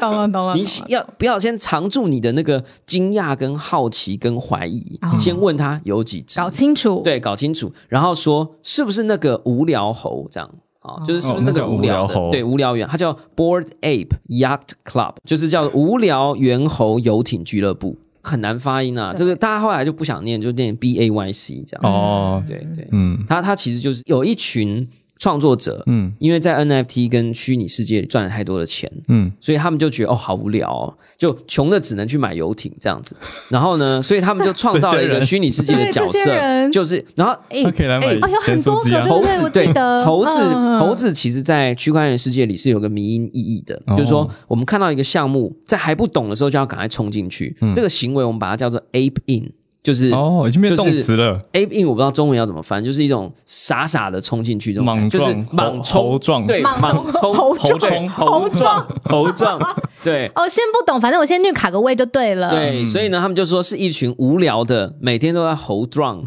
[0.00, 4.98] 懂了懂了，你要不要先藏住你的那个惊讶、跟好奇、跟怀疑？
[5.02, 7.02] 哦先问他有几只，搞清楚。
[7.04, 10.50] 对，搞清楚，然后说是不是那个无聊猴这样。
[10.80, 12.14] 啊，就是是不是那个无聊的？
[12.14, 19.12] 无聊猴对，无聊猿，它叫 Board Ape Yacht Club，就是叫无聊猿猴游艇俱乐部，很难发音啊。
[19.12, 21.92] 对这个大家后来就不想念，就念 B A Y C 这样。
[21.92, 24.88] 哦，对对，嗯它它其实就是有一群
[25.20, 26.12] 创作者，嗯。
[26.18, 33.14] 因为在 NFT 跟虚拟世界里赚了太多的钱，嗯，所以他们就觉得哦好无聊哦，就穷的只能去买游艇这样子。
[33.48, 39.66] 然后呢， 所以他们就创造了一个虚拟世界的角色，就是然后哎他 可以来买哎哦，有很多个，猴子对
[40.04, 40.80] 猴子嗯。
[40.80, 43.96] 猴子，其实，在区块链世界里是有个迷因意义的，哦。
[43.96, 47.74] 就是说我们看到一个项目，在还不懂的时候就要赶快冲进去，嗯。
[47.74, 49.52] 这个行为我们把它叫做 ape in。
[49.82, 59.58] 就是哦，已经变就是动词了，ape in，我不知道中文要怎么翻，就是一种傻傻的冲进去这种就是莽冲撞对，莽莽冲猴撞对猴撞猴撞，
[60.04, 60.30] 对。
[60.34, 62.50] 哦，先不懂，反正我先去卡个位就对了。
[62.50, 66.18] 对，所以呢，他们就说是一群无聊的，每天都在猴撞，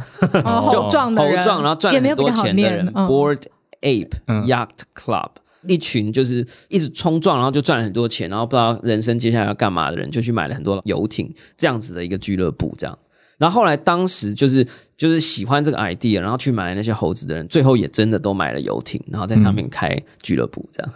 [0.43, 2.91] 哦，就 猴撞的人，猴撞，然后赚很多也没有比较好钱的人。
[2.95, 3.41] 嗯 Board
[3.81, 5.29] Ape 嗯 Yacht Club，
[5.67, 12.97] 一群就是一直冲撞，然后就赚了很多钱，然后不知道人生接下来要干嘛的人，就去买了很多游艇，这样子的一个俱乐部，这样。
[13.43, 20.93] 然后后来当时就是就是喜欢这个 idea，然后去买那些猴子的人，最后也真的都买了游艇，然后在上面开俱乐部，这样。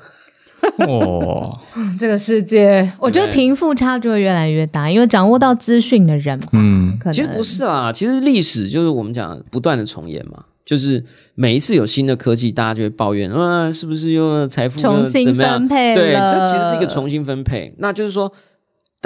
[0.88, 1.60] 哇，
[2.00, 10.46] 这个世界，我觉得对贫富差距会越来越大，因为掌握到资讯的人嘛，嗯，可能其实不是啊，其实历史就是我们讲不断的重演嘛。
[10.66, 11.02] 就是
[11.34, 17.74] 每一次有新的科技，大家就会抱怨，啊，是不是又财富又重新分配对，了这其实是一个重新分配。
[17.78, 18.30] 那就是说，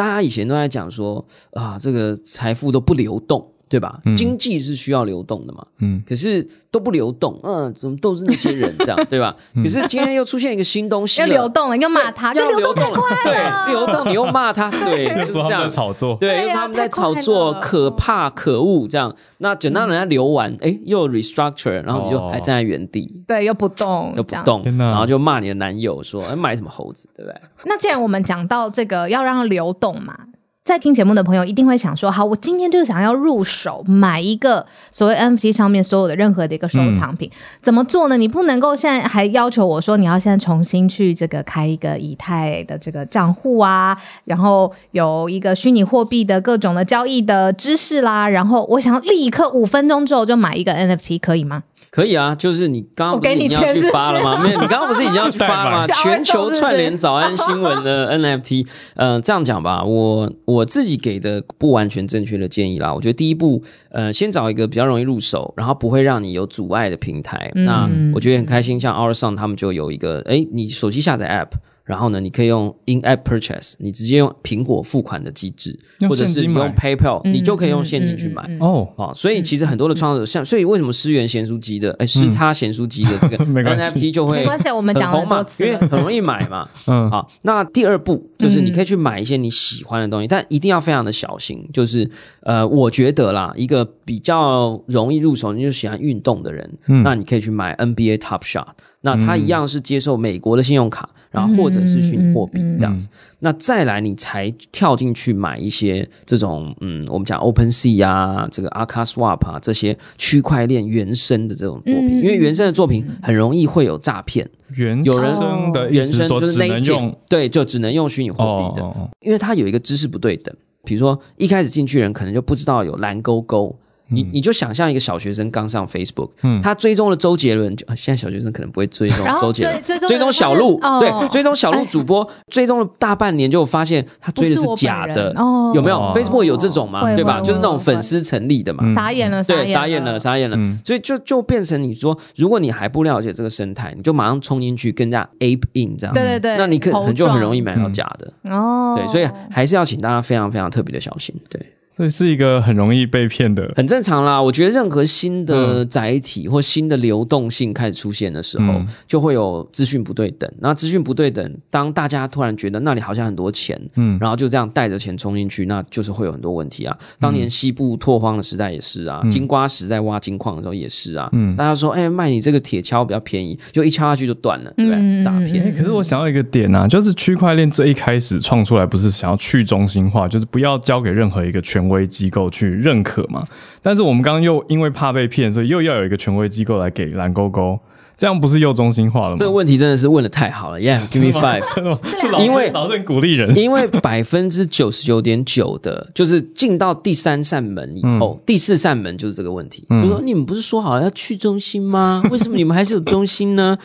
[0.02, 3.98] 大家以前都在讲说啊，这个财富都不流动，对吧？
[4.06, 4.14] 嗯。
[4.18, 9.34] 经济是需要流动的嘛，嗯，可是都不流动，嗯、怎么都是那些人这样， 对吧？
[9.56, 13.66] 可是今天又出现一个新东西要了，流动了，又骂他，就要流流动太快了。
[13.66, 15.62] 对，流动你又骂他， 对， 就是这样。
[15.72, 19.16] 炒作，对，又是他们在炒作，可怕、可恶这样。
[19.38, 22.30] 那等到人家流完，哎、又 restructure，然后你就哦。
[22.32, 27.42] 还站在原地，对，又不动，又不动，然后就骂你的男友说：“哎，买什么猴子，对不对？
[27.66, 30.18] 那既然我们讲到这个要让它流动嘛，
[30.64, 37.32] 在听节目的朋友一定会想说，好，我今天就想要入手买一个所谓 NFT 上面所有的任何的一个收藏品，
[37.64, 38.16] 怎么做呢？
[38.16, 54.38] 你不能够现在还要求我说你要现在重新去这个开一个以太的这个账户啊，然后有一个虚拟货币的各种的交易的知识啦，然后我想要立刻五分钟之后就买一个 NFT，可以吗？？”可以啊，就是你刚刚不是你已经要去发了吗？
[54.44, 55.88] 没有，你刚刚不是已经要去发了吗？
[56.04, 58.66] 全球串联早安新闻的 NFT，
[58.96, 62.94] 嗯、这样讲吧，我我自己给的不完全正确的建议啦。
[62.94, 67.52] 我觉得第一步，呃，先找一个比较容易入手，然后不会让你有阻碍的平台。
[67.56, 71.58] 嗯那我觉得很开心，像 Our Song 他们就有一个，哎，你手机下载 App。
[71.92, 75.78] 然后呢，你可以用 in-app purchase，你直接用苹果付款的机制，
[76.08, 78.42] 或者是你用 PayPal，、嗯你就可以用现金去买。
[78.48, 85.46] 嗯嗯嗯哦，哦，所以其实很多的创作者，像所以为什么思源咸酥鸡的，哎，诗叉咸酥鸡的这个 NFT 就会没关系，我们很讲了。
[85.58, 86.70] 因为很容易买嘛。
[86.88, 91.68] 嗯，好，那第二步就是你可以去买一些你喜欢的东西，但一定要非常的小心。
[91.74, 92.10] 就是
[92.44, 98.68] 呃，我觉得啦，一个比较容易入手，你就喜欢运动的人，嗯那你可以去买 NBA Top Shot。
[99.02, 103.10] 那它一样是接受美国的信用卡，然后或者是虚拟货币这样子。
[103.40, 114.48] 那再来，你才跳进去买一些这种嗯，我们讲 Open Sea 啊，这个 Aka Swap 啊这些区块链原生的这种作品，嗯因为原生的作品很容易会有诈骗。
[114.76, 120.56] 原有人生的原生就是只能 native，用对，就只能用虚拟货币的，因为它有一个知识不对等。
[120.84, 123.76] 比如说一开始进去人可能就不知道有蓝勾勾，
[124.12, 129.82] 你你就想象一个小学生刚上 Facebook，嗯他追踪了周杰伦，就啊现在小学生可能不会追踪周杰伦。
[129.84, 137.16] 追追踪追踪小鹿，哦对，追踪小鹿主播，追踪了大半年，就发现他追的是假的，哦有没有哦？Facebook 有这种吗？
[137.16, 137.40] 对吧？
[137.40, 138.84] 就是那种粉丝成立的嘛。
[138.86, 140.56] 嗯傻眼了，对，傻傻眼了，傻眼了。
[140.58, 148.34] 嗯所以就就变成你说，如果你还不了解这个生态，你就马上冲进去跟人家 ape in 这样，对对对，那你可能就很容易买到嗯假的。
[148.52, 148.96] 哦。
[148.98, 151.34] 对，所以还是要请大家非常非常特别的小心。
[151.50, 151.62] 对，
[152.02, 154.42] 所以是一个很容易被骗的，很正常啦。
[154.42, 160.52] 我觉得任何新的嗯载体或新的流动性开始出现的时候，嗯就会有资讯不对等。
[160.60, 166.98] 那资讯不对等，当大家突然觉得那里好像很多钱，嗯然后就这样带着钱冲进去，那就是会有很多问题啊。
[167.20, 171.30] 当年西部拓荒的时代也是啊，金瓜石在挖金矿的时候也是啊。
[171.34, 175.00] 嗯大家说，哎、卖你这个铁锹比较便宜，就一敲下去就断了，对不对？
[175.00, 175.64] 嗯诈骗。
[175.64, 183.44] 哎，可是我想到一个点啊，就是区块链最一开始创出来不是想要去中心化，就是不要交给任何一个权威机构去认可嘛。
[183.84, 187.80] 但是我们刚刚又因为怕被骗，所以又要有一个权威机构来给蓝勾勾，
[188.18, 189.36] 这样不是又中心化了吗？
[189.38, 191.64] 这个问题真的是问的太好了，Yeah，give me five。
[192.44, 199.86] 因为老师很鼓励人，因为百分之九十九点九的， 就是进到第三扇门以后，第四扇门就是这个问题。
[199.90, 202.24] 嗯就说你们不是说好要去中心吗？
[202.32, 203.78] 为什么你们还是有中心呢？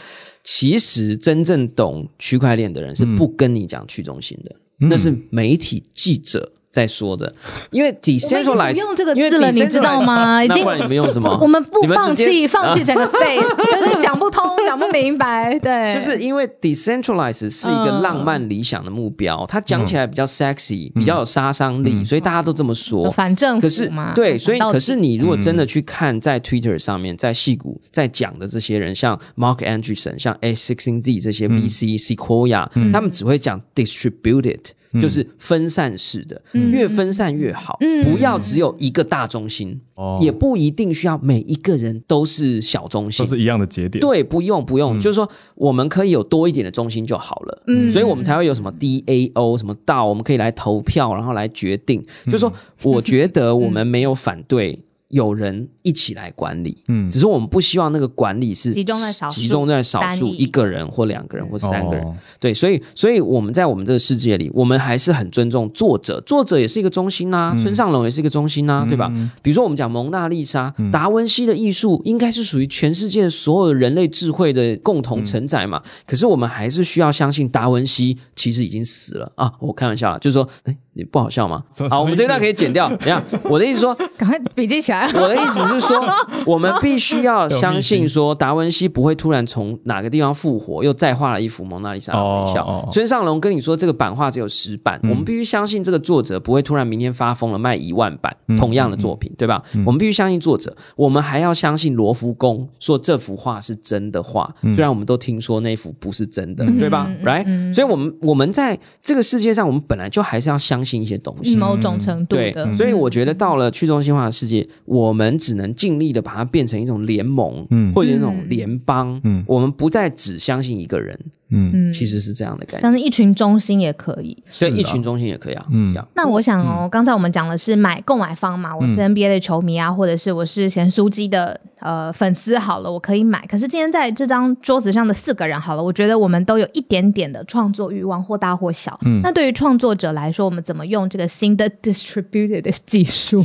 [0.44, 6.52] 其实真正懂区块链的人是不跟你讲去中心的，嗯那是媒体记者。
[6.76, 7.32] 在说的，
[7.70, 10.44] 因为我们已经 decentralized 不用这个字了你知道吗？
[10.44, 11.38] 已经你们用什么？
[11.40, 13.40] 我们不放弃，放弃整个 space，
[13.80, 23.10] 就是讲不通，讲不明白，对，就是因为 decentralize 是一个嗯浪漫理想的目标，它讲起来比较 sexy，、比较有杀伤力，所以大家都这么说。
[23.10, 34.60] 反正可是对，所以可是你如果真的去看在 Twitter 上面，在戏谷在讲的这些人，像 Mark Andreessen、像 A Sixteen Z 这些 VC、Sequoia，他们只会讲 distributed，
[35.00, 43.30] 就是分散式的，嗯越分散越好，嗯不要只有一个大中心，哦也不一定需要每一个人都是小中心都。
[43.30, 44.00] 是一样的节点。
[44.00, 47.62] 对，不用不用，就是说我们可以有多一点的中心就好了。
[47.66, 52.02] 嗯所以我们才会有什么 DAO 什么道，我们可以来投票，然后来决定。
[52.26, 62.04] 就是说，我觉得我们没有反对有人一起来管理，嗯只是我们不希望那个管理是集中在少数集中在少数一一个人或两个人或三个人。
[62.04, 69.08] 哦对，所以所以我们在我们这个世界里，我们还是很尊重作者，作者也是一个中心呐、村上龙也是一个中心呐、对吧？
[69.42, 75.82] 比如说我们讲蒙娜丽莎，达文西的艺术应该是属于全世界所有人类智慧的共同承载嘛。
[76.06, 79.52] 可是我们还是需要相信达文西其实已经死了啊！
[79.60, 81.62] 我开玩笑啦，就是说，哎，你不好笑吗？
[81.90, 82.88] 好，我们这一段可以剪掉。
[82.88, 85.06] 等一下，我的意思说，赶快笔记起来。
[85.14, 86.04] 我的意思是说，
[86.46, 92.64] 我们必须要相信说，达文西不会突然从哪个地方复活，又再画了一幅蒙娜丽莎的微笑。
[92.64, 99.62] 哦哦村上龙跟你说这个版画只有十版，我们必须相信这个作者不会突然明天发疯了卖一万版、同样的作品，对吧？
[99.84, 111.56] 我们必须相信作者，我们还要相信罗浮宫说这幅画是真的画，虽然我们都听说那幅不是真的，对吧、嗯 r i g h t 所以我们我们在这个世界上，我们本来就还是要相信一些东西。
[111.56, 117.92] 某种程度对的，，所以我觉得到了去中心化的世界，我们只能尽力的把它变成一种联盟，嗯。
[117.92, 119.44] 或者那种联邦，嗯。
[119.48, 121.18] 我们不再只相信一个人，
[121.50, 122.80] 嗯嗯其实是这样的概念。
[122.82, 124.36] 但是一群中心也可以。
[124.48, 133.46] 所以一群中心也可以啊，嗯那我想哦，刚才我们讲的是买购买方嘛，我是 NBA 的球迷啊，或者是我是咸酥鸡的呃粉丝，好了，我可以买。
[133.46, 138.98] 可是今天在这张桌子上的四个人，好了，我觉得我们都有一点点的创作欲望，或大或小。
[139.04, 143.44] 嗯那对于创作者来说，我们怎么用这个新的 distributed 的 技术？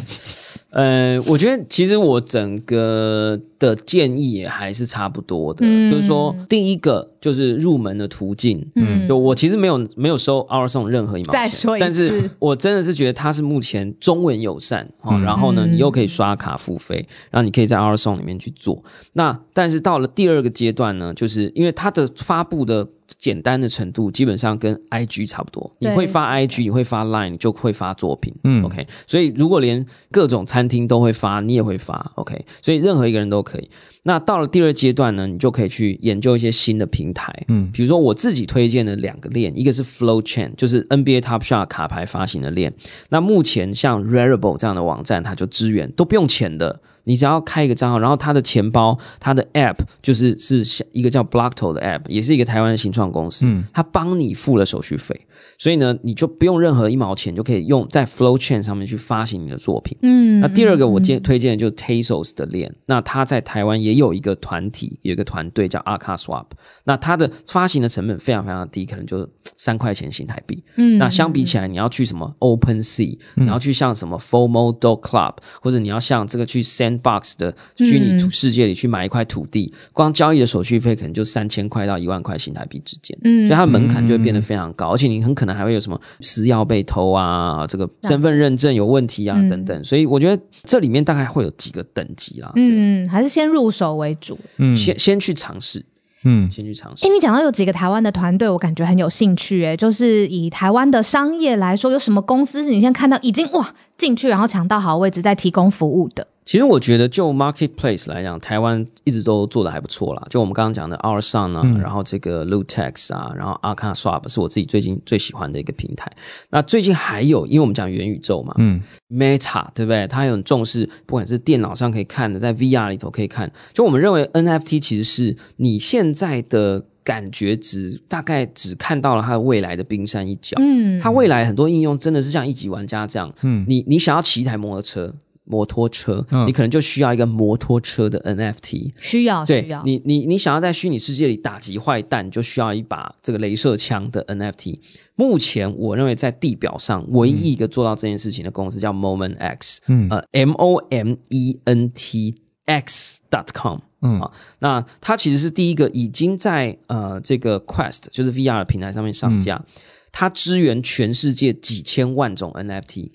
[0.71, 18.83] 呃，我觉得其实我整个的建议也还是差不多的，嗯就是说，第一个就是入门的途径，嗯就我其实没有没有收 Our Song 任何一毛钱，再说一次但是我真的是觉得它是目前中文友善哈、哦然后呢，嗯你又可以刷卡付费，然后你可以在 Our Song 里面去做。
[19.13, 22.87] 那但是到了第二个阶段呢，就是因为它的发布的。
[23.17, 28.33] 简单的程度基本上跟 IG 差不多，你会发 IG，你会发 Line，你就会发作品。
[28.43, 32.11] 嗯 OK，所以如果连各种餐厅都会发，你也会发。
[32.15, 33.69] OK，所以任何一个人都可以。
[34.03, 42.73] 那到了第二阶段呢，你就可以去研究一些新的平台，嗯比如说我自己推荐的两个链，一个是 Flow Chain，就是 NBA Top Shot 卡牌发行的链。
[43.09, 53.63] 那目前像 Rarible 这样的网站，它就支援都不用钱的，你只要开一个账号，然后他的钱包、他的 App 就是是像一个叫 Blockto 的 App，也是一个台湾的新创公司，嗯。
[53.73, 55.19] 它帮你付了手续费，
[55.57, 59.97] 所以呢，你就不用任何一毛钱，就可以用在 Flow Chain 上面去发行你的作品。
[60.01, 66.47] 嗯那第二个我建推荐的就是 Tezos 的链，那它在台湾也有一个团体，有一个团队叫 Arca Swap，
[66.83, 70.63] 那它的发行的成本非常非常低，可能就三块钱新台币。
[70.75, 76.61] 嗯那相比起来，你要去什么 Open Sea，、你要去像什么 FOMO Dog Club，或者你要像这个去
[76.99, 83.17] Sandbox 的虚拟世界里去买一块土地，光交易的手续费可能就三千块到一万块新台币之间。
[83.23, 89.83] 嗯所以它的门槛就会变得非常高，而且你很可能还会有什么私钥被偷啊，这个身份认证有问题啊、嗯等等。
[89.83, 94.37] 所以我觉得这里面大概会有几个等级啦，嗯，还是先入手为主。
[94.57, 95.83] 嗯先先去尝试，
[96.23, 97.09] 嗯先去尝试哎、。
[97.09, 99.63] 你讲到有几个台湾的团队，我感觉很有兴趣。
[99.65, 106.25] 哎，就是以台湾的商业来说，有什么公司是你现在看到已经哇进去，然后抢到好位置，在提供服务的？
[106.43, 110.27] 其实我觉得就 marketplace 来讲，台湾一直都做的还不错啦。
[110.29, 116.11] 就我们刚刚讲的 Our Sun 啊，然后这个 Lutex 啊，然后 Arca Swap 是我自己最近最喜欢的一个平台。
[116.49, 120.07] 那最近还有，因为我们讲元宇宙嘛，嗯 Meta 对不对？
[120.07, 123.49] 它很重视，不管是电脑上可以看的，在 VR 里头可以看。
[123.71, 130.57] 就我们认为 NFT 其实是你现在的感觉只，大概只看到了它的未来的冰山一角。
[130.59, 135.13] 嗯，它未来很多应用真的是像一级玩家这样，嗯你你想要骑一台摩托车。
[135.51, 138.93] 摩托车，嗯你可能就需要一个摩托车的 NFT。
[138.97, 139.83] 需要对需要。
[139.83, 144.79] 你，你你想要在虚拟世界里打击坏蛋，你就需要一把这个镭射枪的 NFT。
[145.15, 153.79] 目前我认为在地表上唯一一个做到这件事情的公司叫 Moment X，嗯呃，M O M E N T X dot com。
[154.01, 159.63] 嗯啊，那它其实是第一个已经在呃这个 Quest 就是 VR 的平台上面上架，
[160.11, 163.11] 它支援全世界几千万种 NFT。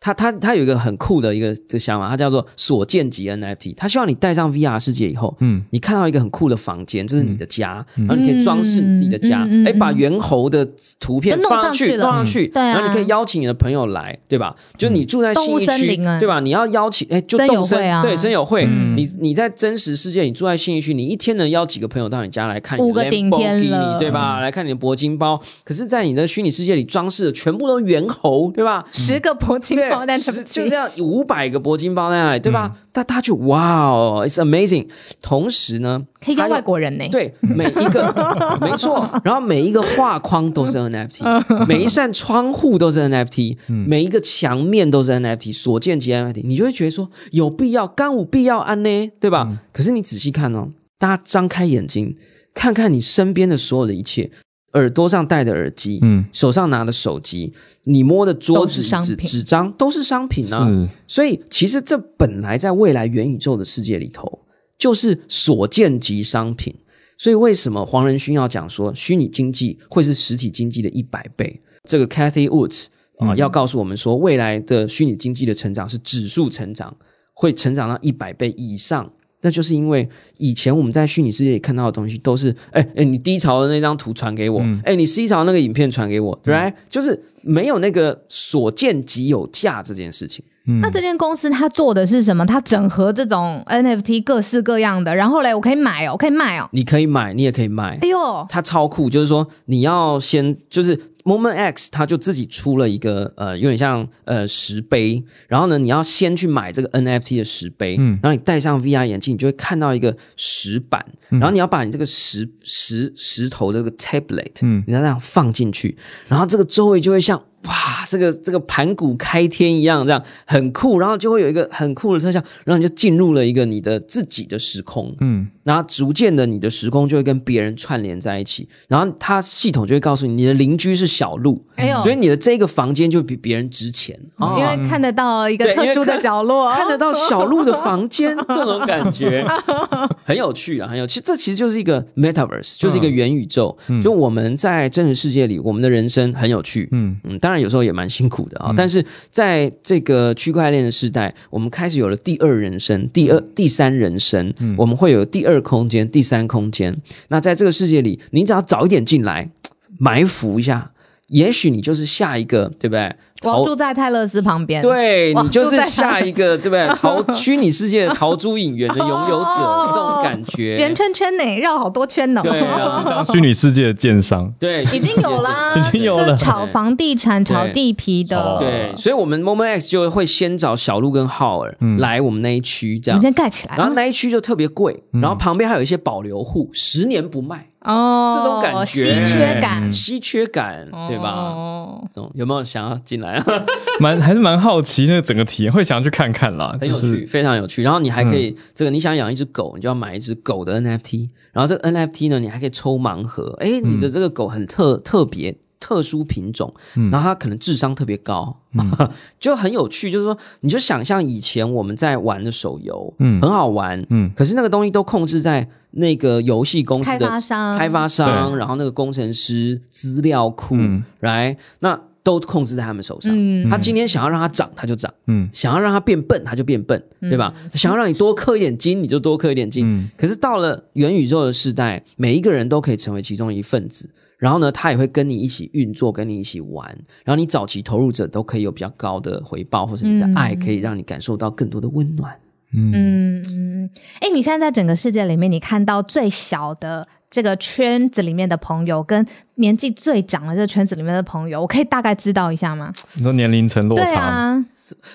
[0.00, 3.74] 他他他有一个很酷的一个这个想法，他叫做所见即 NFT。
[3.76, 5.62] 他希望你带上 VR 世界以后，嗯。
[5.70, 10.66] 你看到一个很酷的房间，这是你的家，然后你可以装饰你自己的家，哎、嗯嗯嗯把猿猴的
[11.00, 12.68] 图片放上去，放上去，对啊。
[12.68, 14.54] 然后你可以邀请你的朋友来，对吧？
[14.78, 16.40] 就你住在信义动物森区，对吧？
[16.40, 18.96] 你要邀请，哎，就动身啊对森友会，嗯。
[18.96, 24.38] 你你在真实世界，你住在信义区，你一天能邀几个朋友到你家来看你的五个顶天 Lamborghini，对吧？
[24.40, 28.84] 来看你的铂金包，可是，在你的虚拟世界里装饰的全部都是猿猴，对吧？
[28.92, 32.70] 十个铂金对包，但十对不起，就这样五百个铂金包在那里，对吧？
[32.74, 34.88] 嗯但他就哇哦，it's amazing。
[35.22, 37.06] 同时呢，可以跟外国人呢。
[37.12, 49.58] 对，每一个没错， 然后每一个画框都是 NFT，每一扇窗户都是 NFT，、每一个墙面都是 NFT，所见即 NFT，你就会觉得说有必要，干无必要安呢，对吧？
[49.72, 52.16] 可是你仔细看哦，大家张开眼睛
[52.52, 54.28] 看看你身边的所有的一切，
[54.72, 57.52] 耳朵上戴的耳机，嗯，手上拿的手机，
[57.84, 60.68] 你摸的桌子、纸纸张都是商品啊。
[61.06, 64.40] 所以其实这本来在未来元宇宙的世界里头，
[64.76, 66.74] 就是所见即商品。
[67.16, 71.60] 所以为什么黄仁勋要讲说虚拟经济会是实体经济的一百倍？
[71.84, 72.86] 这个 Cathy Woods
[73.18, 76.96] 啊、要告诉我们说，未来的虚拟经济的成长是指数成长，
[77.32, 79.10] 会成长到一百倍以上。
[79.40, 80.08] 那就是因为
[80.38, 86.74] 以前我们在虚拟世界里看到的东西都是，哎哎，你低潮的那张图传给我，哎、你 C 潮那个影片传给我，对、right?
[86.88, 90.44] 就是没有那个所见即有价这件事情。
[90.82, 92.44] 那这间公司它做的是什么？
[92.44, 96.68] 它整合这种 NFT 各式各样的，然后嘞，我可以买哦，我可以卖哦。
[96.72, 98.08] 你可以买，你也可以卖哎。
[98.08, 108.18] 呦，它超酷，就是说你要先就是 Moment X，它就自己出了一个呃，有点像呃石碑，然后呢，你要先去买这个 NFT 的石碑，嗯。
[108.22, 114.82] 然后你戴上 VR 眼镜，你就会看到一个石板，然后你要把你这个石石石头这个 tablet，嗯。
[114.86, 115.96] 你要这样放进去，
[116.28, 117.44] 然后这个周围就会像。
[117.64, 125.48] 哇，这个这个盘古开天一样，这样很酷，然后就会有一个很酷的特效，然后你就进入了一个你的自己的时空，嗯。
[125.64, 132.00] 然后逐渐的，你的时空就会跟别人串联在一起，然后它系统就会告诉你，你的邻居是小路，哎呦。
[132.02, 134.16] 所以你的这个房间就比别人值钱。
[134.36, 134.54] 哦。
[134.56, 139.44] 因为看得到一个特殊的角落， 看得到小路的房间，这种感觉。
[140.24, 141.20] 很有趣啊，很有趣。
[141.20, 143.76] 这其实就是一个 metaverse，就是一个元宇宙。
[144.02, 147.16] 就我们在真实世界里，我们的人生很有趣，嗯。
[147.24, 156.94] 嗯，当然有时候也蛮辛苦的啊、但是在这个区块链的时代，我们开始有了第二人生、第二、第三人生，我们会有第二空间、第三空间。
[157.28, 159.50] 那在这个世界里，你只要早一点进来，
[159.98, 160.90] 埋伏一下，
[161.28, 163.14] 也许你就是下一个，对不对？
[163.42, 164.82] 我要住在泰勒斯旁边。
[164.82, 166.88] 对你就是下一个， 对不对？
[166.88, 170.76] 逃虚拟世界的逃珠引援的拥有者，这种感觉。
[170.76, 172.40] 圆圈圈呢，绕好多圈呢。
[172.42, 178.38] 对啊，当虚拟世界的建商， 对，已经有啦，已经有了炒房地产、炒地皮的。
[178.38, 183.22] 哦对，所以我们 Moment X 就会先找小鹿跟浩尔来我们那一区，这样我们。
[183.22, 183.76] 先盖起来。
[183.76, 191.30] 然后那一区就特别贵，然后旁边还有一些保留户，十年不卖，哦，这种感觉稀缺感，稀缺感，对吧？
[191.30, 191.74] 哦
[192.14, 193.27] 这种有没有想要进来？
[194.00, 196.76] 蛮还是蛮好奇那个整个体验，会想要去看看啦。
[196.80, 197.82] 很有趣，就是非常有趣。
[197.82, 201.28] 然后你还可以，这个你想养一只狗，你就要买一只狗的 NFT。
[201.52, 203.56] 然后这个 NFT 呢，你还可以抽盲盒。
[203.60, 205.56] 哎，你的这个狗很特特别。
[205.80, 206.74] 特殊品种，
[207.12, 208.62] 然后它可能智商特别高，
[209.38, 210.10] 就很有趣。
[210.10, 221.98] 就是说，你就想象以前我们在玩的手游，嗯很好玩，嗯可是那个东西都控制在那个游戏公司的开发商开发商，然后那个工程师资料库，嗯来，那
[222.28, 223.32] 都控制在他们手上。
[223.34, 225.12] 嗯他今天想要让它涨，它就涨。
[225.28, 227.54] 嗯想要让它变笨，它就变笨，对吧？
[227.72, 229.86] 想要让你多氪一点金，你就多氪一点金。
[229.86, 234.10] 嗯可是到了元宇宙的时代，每一个人都可以成为其中一份子。
[234.36, 236.86] 然后呢，他也会跟你一起运作，跟你一起玩。
[237.24, 242.32] 然后你早期投入者都可以有比较高的回报，或是你的嗯爱可以让你感受到更多的温暖。
[242.74, 249.26] 嗯嗯嗯，哎，你现在在整个世界里面，你看到最小的这个圈子里面的朋友，跟
[249.56, 252.92] 年纪最长的这个圈子里面的朋友，我可以大概知道一下吗？
[253.14, 254.66] 你说年龄层落对差，啊，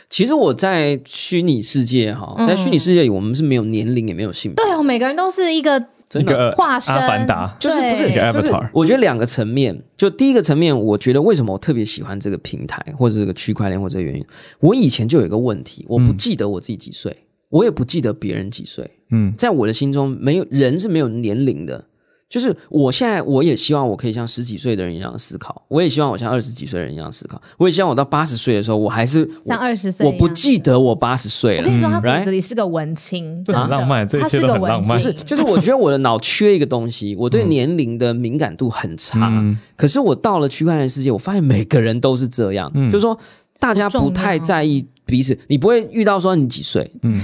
[0.10, 2.48] 其实我在虚拟世界哈，嗯。
[2.48, 6.32] 在虚拟世界里，我们是没有年龄也没有性别，对哦，每个人都是一个真的。
[6.32, 6.94] 一个化身。
[6.94, 14.24] 阿凡达，就是不是对一个 avatar 我觉得两个层面，就第一个层面，我觉得为什么我特别喜欢这个平台或者这个区块链或者这个原因，
[14.60, 19.34] 我以前就有一个问题，我不记得我自己几岁，我也不记得别人几岁，嗯。
[19.36, 21.86] 在我的心中，没有人是没有年龄的。
[22.34, 31.78] 就是我现在，我也希望我可以像十几岁的人一样思考，我也希望我像二十几岁的人一样思考，我也希望我到八十岁的时候，我还是像二十岁我不记得我八十岁了我跟。
[31.78, 32.26] 你说，他骨？
[32.26, 39.30] 子里是个文青，真的浪漫这一切他是个文都很浪漫不是，就是我觉得我的脑缺一个东西，我对年龄的敏感度很差。
[39.30, 43.16] 嗯可是我到了区块链世界，我发现每个人都是这样，嗯就是说
[43.60, 47.22] 大家不太在意彼此，你不会遇到说你几岁，嗯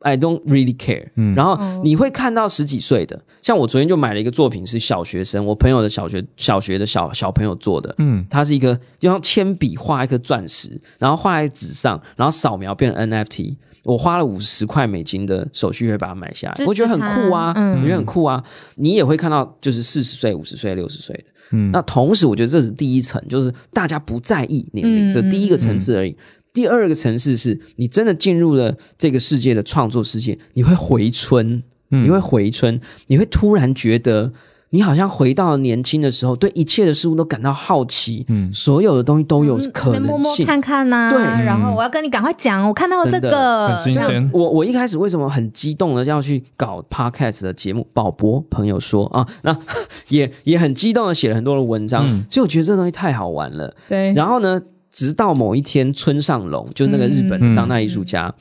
[0.00, 1.34] ，I don't really care，嗯。
[1.34, 8.24] 然后哦你会看到十几岁的，像我昨天就买了一个作品是小学生，我朋友的小学小学的小小朋友做的，嗯。
[8.30, 13.56] 它是一个就用铅笔画一颗钻石，然后画在纸上，然后扫描变成 NFT。
[13.84, 18.42] 我花了五十块美金的手续费把它买下来，我觉得很酷啊，我觉得很酷啊。
[18.74, 21.24] 你也会看到就是四十岁、五十岁、六十岁的。
[21.52, 21.70] 嗯。
[21.72, 26.14] 那同时，我觉得这是第一层，就是大家不在意年龄，嗯这第一个层次而已。
[26.52, 34.32] 第二个层次是你真的进入了这个世界的创作世界，你会回春，嗯你会回春，你会突然觉得
[34.70, 40.36] 你好像回到了年轻的时候，对一切的事物都感到好奇，嗯所有的东西都有嗯可能摸摸。
[40.44, 47.86] 看看呐、对然后我要跟你赶快讲，我看到这个，很新鲜，我我一开始为什么很激动的要去搞 podcast 的节目？
[47.94, 49.56] 宝博朋友说啊，那
[50.08, 53.74] 也也很激动的写了很多的文章，嗯所以我觉得这个东西太好玩了。
[53.88, 54.60] 对，然后呢，
[54.90, 58.34] 直到某一天，村上隆就是那个日本当代艺术家，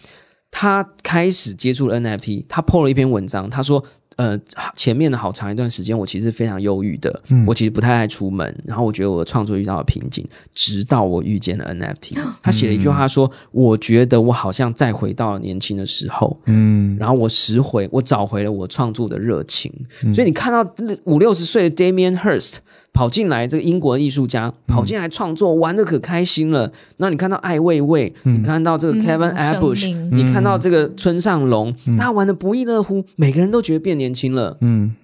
[0.50, 3.84] 他开始接触了 NFT，他 po 了一篇文章，他说。
[4.18, 4.38] 呃，
[4.76, 7.45] 前面的好长一段时间，我其实非常忧郁的，嗯。
[7.47, 12.18] 我其实不太爱出门，然后我觉得我的创作遇到了瓶颈，直到我遇见了 NFT。
[12.41, 16.97] 他写了一句话，他说：“我觉得我好像再回到了年轻的时候，嗯。
[16.99, 19.72] 然后我拾回，我找回了我创作的热情。
[20.13, 20.68] 所以你看到
[21.03, 22.55] 五六十岁的 Damien Hirst
[22.91, 26.72] 跑进来，这个英国的艺术家跑进来创作，玩的可开心了。
[26.97, 30.09] 那你看到艾未未，你看到这个嗯 Kevin Abush，、命。
[30.18, 34.58] 你看到这个村上隆，大家玩的不亦乐乎，每个人都觉得变年轻了。
[34.62, 34.95] 嗯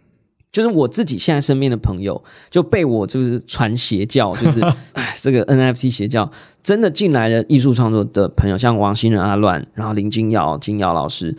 [0.52, 4.62] 就是我自己现在身边的朋友就被我就是传邪教，就是
[4.94, 6.32] 哎这个 NFT 邪教
[6.62, 11.36] 真的进来了艺术创作的朋友，像王新仁、阿乱，然后林金瑶、金瑶老师，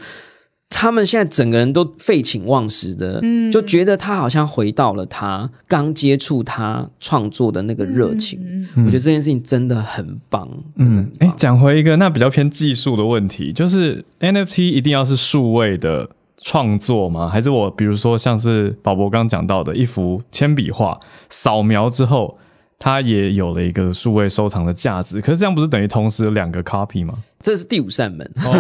[0.69, 8.41] 他们现在整个人都废寝忘食的，嗯就觉得他好像回到了他刚接触他创作的那个热情。
[8.75, 16.11] 嗯我觉得这件事情真的很棒，嗯很，哎棒，讲回一个那比较偏技术的问题，就是 NFT 一定要是数位的
[16.45, 17.27] 创作吗？
[17.27, 22.37] 还是我比如说像是宝博刚讲到的一幅铅笔画，扫描之后
[22.79, 25.23] 它也有了一个数位收藏的价值？
[25.23, 27.15] 可是这样不是等于同时有两个 copy 吗？
[27.41, 28.31] 这是第五扇门。
[28.45, 28.51] 哦，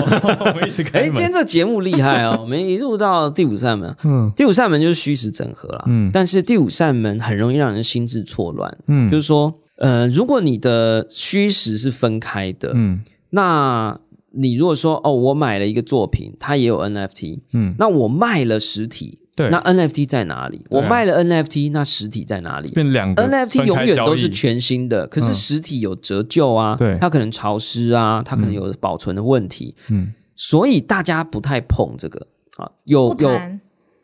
[0.46, 3.94] 我们一直哎，开门，今天这节目厉害哦，我们一路到第五扇门。
[4.04, 13.98] 嗯第五扇门就是虚实整合啦，嗯但是第五扇门很容易让人心智错乱，嗯就是说，呃，如果你的虚实是分开的，嗯那
[14.36, 19.48] 你如果说哦，我买了一个作品，它也有 NFT，嗯，那我卖了实体，对。
[19.50, 20.58] 那 NFT 在哪里？
[20.58, 20.68] 啊。
[20.70, 22.70] 我卖了 NFT，那实体在哪里？
[22.70, 25.34] 变两个 NFT 永远都是全新的，可是嗯。
[25.34, 26.98] 实体有折旧啊，对。
[27.00, 30.12] 它可能潮湿啊，它可能有保存的问题，嗯。
[30.36, 32.26] 所以大家不太碰这个
[32.56, 32.70] 啊。
[32.84, 33.30] 有有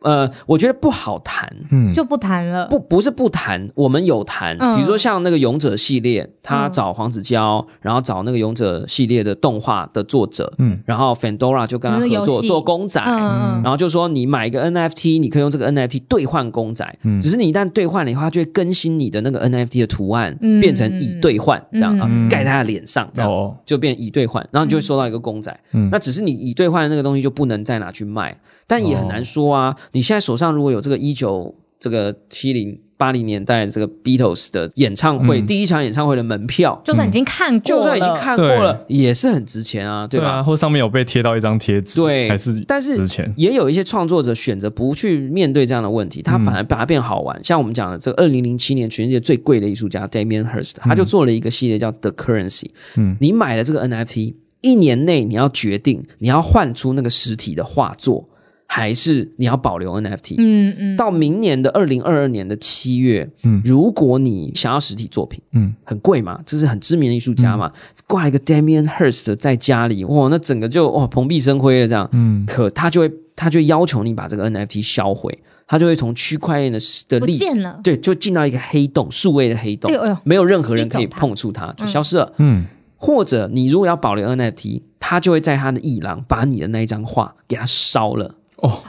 [0.01, 1.93] 呃，我觉得不好谈，嗯。
[1.93, 4.75] 就不谈了，不不是不谈，我们有谈，嗯。
[4.75, 10.79] 比如说像那个勇者系列，他嗯找黄子佼，然后找那个勇者系列的动画的作者，嗯。
[10.85, 13.01] 然后 Fandora 就跟他合作做公仔。
[13.05, 17.21] 嗯然后就说你买一个 NFT，你可以用这个 NFT 兑换公仔，嗯。
[17.21, 23.29] 只是你一旦兑换了以后，它就会更新你的那个 NFT 的图案，嗯变成已兑换这样啊嗯，盖在他的脸上这样。
[23.29, 23.55] 哦。
[23.65, 25.55] 就变已兑换，然后你就会收到一个公仔。
[25.73, 25.89] 嗯。
[25.91, 28.35] 那只是你已兑换的那个东西就不能再拿去卖，
[28.71, 29.75] 但也很难说啊。
[29.91, 40.25] 你现在手上如果有这个一九这个七零八零年代这个 Beatles 的演唱会、嗯第一场演唱会的门票，就算已经看过了，就算已经看过了，也是很值钱啊，对吧？
[40.25, 47.43] 对啊，或上面有被贴到一张贴纸，对还是但是值钱，也有一些创作者选择不去面对这样的问题，他反而把它变好玩。
[47.43, 52.69] 像我们讲的这个二零零七年全世界最贵的艺术家 Damien Hirst，他就做了一个系列叫 The Currency。
[52.97, 58.29] 嗯你买了这个 NFT，一年内你要决定你要换出那个实体的画作，
[58.73, 60.35] 还是你要保留 NFT。
[60.37, 63.61] 嗯嗯，到明年的二零二二年的七月，嗯。
[63.65, 65.75] 如果你想要实体作品，嗯。
[65.83, 67.69] 很贵嘛，这是很知名的艺术家嘛，
[68.07, 72.07] 挂一个 Damien Hirst 在家里，哇，那整个就哇蓬荜生辉了这样。
[72.13, 72.45] 嗯。
[72.45, 82.31] 可他就会他就会要求你把这个 NFT 销毁，他就会从区块链的的不见了，对，就进到一个黑洞，数位的黑洞哎，呦没有任何人可以碰触它，就消失了。
[82.37, 82.65] 嗯。
[82.95, 88.35] 或者你如果要保留 NFT，他就会在他的艺廊把你的那一张画给它烧了，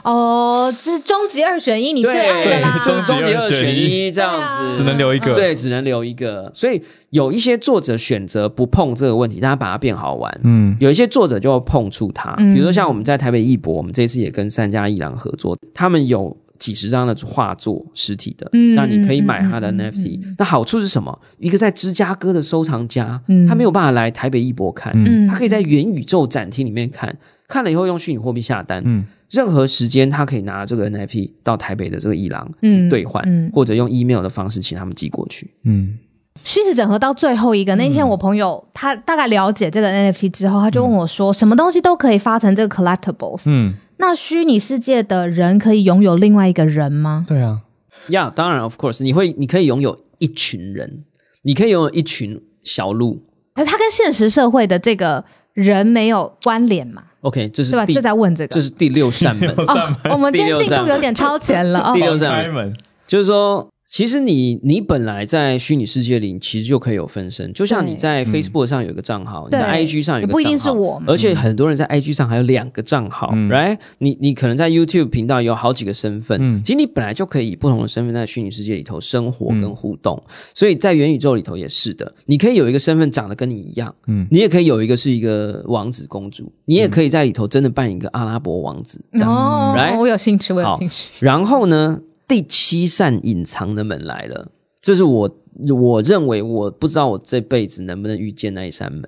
[0.03, 4.31] 哦，就是终极二选一，你最爱的啦，终极终极二选选一这样
[4.71, 5.33] 子，只能留一个。
[5.33, 6.51] 对，只能留一个。
[6.53, 10.39] 所以有一些作者选择不碰这个问题，但他把它变好玩。
[10.43, 10.75] 嗯。
[10.79, 12.53] 有一些作者就会碰触它，嗯。
[12.53, 20.19] 比如说像我们在台北艺博，我们这次也跟三家艺廊合作，他们有几十张的画作实体的，嗯那你可以买他的嗯嗯 NFT。
[20.37, 21.19] 那好处是什么？
[21.39, 23.47] 一个在芝加哥的收藏家，嗯。
[23.47, 25.25] 他没有办法来台北艺博看，嗯。
[25.25, 25.27] 嗯。
[25.27, 27.15] 他可以在元宇宙展厅里面看，
[27.47, 35.51] 看了以后用虚拟货币下单，嗯任何时间他可以拿这个 NFT 到台北的这个艺廊嗯去兑换，嗯或者用 email 的方式请他们寄过去。
[35.63, 35.97] 嗯
[36.43, 43.43] 虚实整合到最后一个那天，我朋友他大概了解这个 NFT 之后，他就问我说：“什么东西都可以发成这个 collectibles？
[43.45, 47.23] 嗯，那虚拟世界的人可以拥有另外一个人吗？
[47.27, 47.61] 对啊，
[48.09, 51.03] 呀、当然，of course，你会，你可以拥有一群人，
[51.43, 53.23] 你可以拥有一群小鹿。
[53.53, 55.23] 可是他跟现实社会的这个
[55.53, 57.85] 人没有关联嘛？OK，这是对吧？
[57.85, 59.49] 第这在问这个这是第六扇门。
[59.49, 62.01] 哦，我们今天进度有点超前了哦第。
[62.01, 62.75] 六扇门，
[63.07, 73.47] 就是说，其实你你本来在虚拟世界里，其实就可以有分身，就像你在 Facebook 上有一个账号，你在 IG 上有一个账号，也不一定是我而且很多人在 IG 上还有两个账号、嗯。
[73.51, 76.59] r i g h t 你你可能在 YouTube 频道有好几个身份，嗯。
[76.63, 80.19] 其实你本来就可以以不同的身份在虚拟世界里头生活跟互动，
[80.55, 84.25] 所以在元宇宙里头也是的，你可以有一个身份长得跟你一样，嗯。
[84.31, 91.23] 你也可以有一个是一个王子公主，你也可以在里头真的扮演一个阿拉伯王子，哦 Right？，我有兴趣，我有兴趣。
[91.23, 91.99] 然后呢，
[92.33, 99.03] 第七扇隐藏的门来了，这是我我认为我不知道我这辈子能不能遇见那一扇门。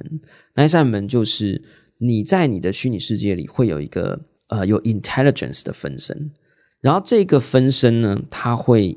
[0.53, 1.59] 那一扇门就是
[1.97, 4.19] 你在你的虚拟世界里会有一个
[4.49, 6.29] 呃有 intelligence 的分身，
[6.81, 8.95] 然后这个分身呢，它会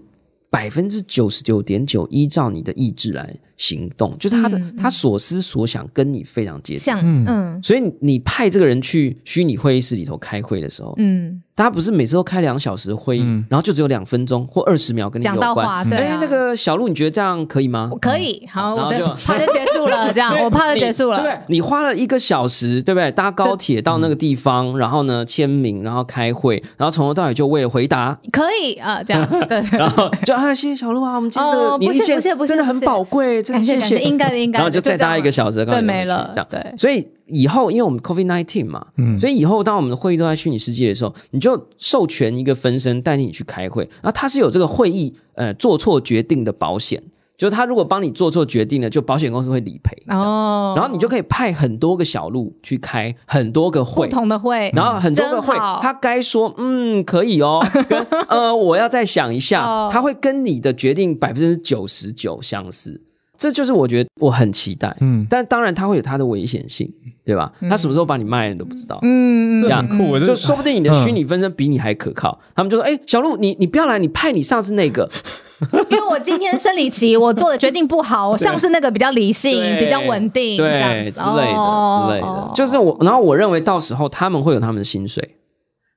[0.51, 6.81] 百分之九十九点九依照你的意志来行动，就是他的、他所思所想跟你非常接近。
[6.81, 15.67] 像嗯嗯所以你你派这个人去虚拟会议室里头开会的时候，嗯，大家不是每次都开两小时会议，嗯然后就只有两分钟或二十秒跟你有讲到关。
[15.67, 17.99] 话，对那个小鹿，你觉得这样可以吗我？
[17.99, 21.21] 可以，好，我的然后就怕就结束了， 这样我怕就结束了。
[21.21, 21.39] 对对？
[21.49, 23.11] 你花了一个小时，对不对？
[23.11, 29.65] 搭高铁到那个地方，然后呢签名，然后开会，然后从头到尾就为了回答，可以啊，这样对对。
[29.79, 34.01] 然后就啊谢谢小鹿啊，我们今天哦的年历线不是不是不是真的很宝贵，真的谢感谢。
[34.01, 36.47] 应该的应该的，然后就再搭一个小时，对，没了这样。
[36.51, 47.03] 对，所以以后，因为我们 COVID nineteen 嘛，嗯所以以后当我们的会议都在虚拟世界的时候，你就授权一个分身代替你去开会，然后他是有这个会议呃做错决定的保险，
[47.37, 49.97] 就是他如果帮你做错决定了，就保险公司会理赔。
[50.09, 54.09] 哦，然后你就可以派很多个小路去开很多个不会。
[54.09, 63.03] 同的会，然后很多个会，他该说嗯可以哦，跟呃我要再想一下哦，他会跟你的决定百分之九十九相似，
[63.39, 64.95] 这就是我觉得我很期待。
[65.01, 66.93] 嗯，但当然它会有它的危险性，
[67.25, 67.53] 对吧？
[67.71, 68.99] 他什么时候把你卖了你都不知道。
[69.03, 71.05] 嗯，嗯这样酷，我就说不定你的嗯。
[71.05, 75.09] 虚拟分身比你还可靠，他们就说：“哎、小鹿，你你不要来，你派你上次那个，
[75.89, 82.07] 因为我今天生理期，我做的决定不好， 我上次那个比较理性，比较稳定，对之类的、哦。
[82.09, 85.37] 之类的。”就是我，然后我认为到时候他们会有他们的薪水，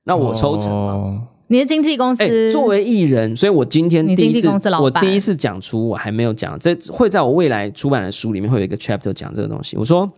[0.04, 1.22] 那我抽成嘛。
[1.42, 2.22] 哦你的经纪公司？
[2.22, 5.02] 哎、作为艺人，所以我今天第一次公司老板。
[5.02, 9.76] 我第一次讲出我还没有讲，这会在我未来出版的书里面会有一个 chapter 讲这个东西。
[9.76, 10.10] 我说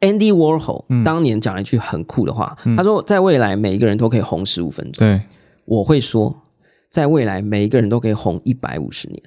[0.00, 5.06] Andy Warhol、当年讲了一句很酷的话，他说在未来每一个人都可以红十五分钟。
[5.06, 5.20] 对，
[5.64, 6.34] 我会说，
[6.90, 9.22] 在未来每一个人都可以红一百五十年。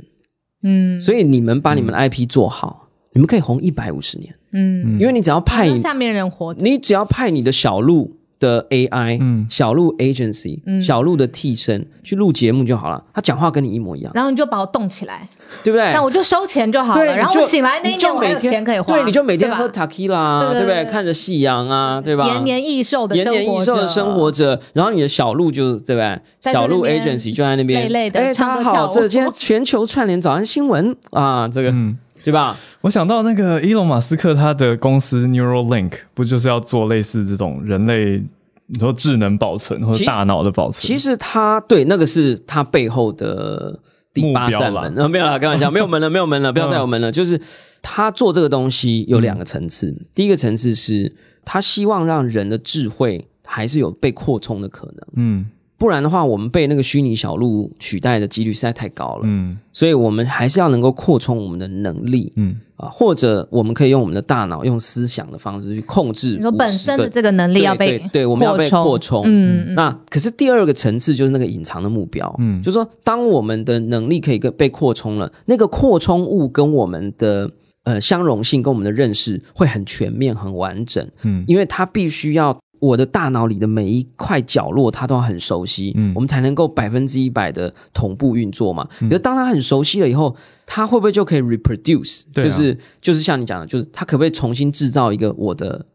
[0.63, 0.99] 嗯。
[0.99, 15.27] 所以你们把你们的 IP 做好，你们可以红一百五十年，嗯，因为你只要派下面人活，你只要派你的小鹿的 AI，嗯小鹿 agency，、嗯小鹿的替身去录节目就好了，他讲话跟你一模一样，然后你就把我冻起来，
[15.63, 15.93] 对不对？
[15.93, 17.05] 那我就收钱就好，了。
[17.15, 20.61] 然后我醒来那一天我有每天钱可以花，对，你就每天喝 tequila，不对？
[20.61, 22.27] 不对对看着夕阳啊，对吧？
[22.27, 26.19] 延年益寿的延生活年益寿的着生活着，然后你的小鹿就对吧？
[26.41, 32.57] 在这小鹿 agency 就在那边，累累地哎，大家好，这今天全球串联早安新闻啊，这个嗯，对吧？
[32.81, 38.21] 我想到那个伊隆马斯克他的公司 Neuralink 不就是要做类似这种人类
[38.65, 40.81] 你说智能保存或者大脑的保存？
[40.81, 43.79] 其实他对那个是他背后的
[44.11, 47.11] 第八扇门，目标呃，没有啦，开玩笑， 没有门了，没有门了，不要再有门了。
[47.11, 47.39] 就是
[47.83, 51.13] 他做这个东西有两个层次，第一个层次是
[51.43, 55.45] 他希望让人的智慧还是有被扩充的可能，嗯
[55.77, 59.21] 不然的话，我们被那个虚拟小路取代的几率实在太高了。
[59.23, 59.57] 嗯。
[59.73, 62.55] 所以我们还是要能够扩充我们的能力嗯。
[62.77, 69.23] 啊，或者我们可以用我们的大脑，用思想的方式去控制你说本身的这个能力要被对对我们要被扩充。
[69.25, 69.75] 嗯，嗯。
[69.75, 72.59] 那可是第二个层次就是那个隐藏的目标，嗯。
[72.59, 77.49] 嗯，就是说当我们的能力可以跟被扩充了，那个扩充物跟我们的
[77.83, 81.45] 呃相容性跟我们的认识会很全面、很完整，嗯。
[81.47, 88.87] 因为它必须要我的大脑里的每一块角落，它都要很熟悉，嗯我们才能够百分之一百的同步运作嘛。
[89.01, 95.85] 可是当它很熟悉了以后，它会不会就可以 reproduce？、就是就是像你讲的，就是它可不可以重新制造一个我的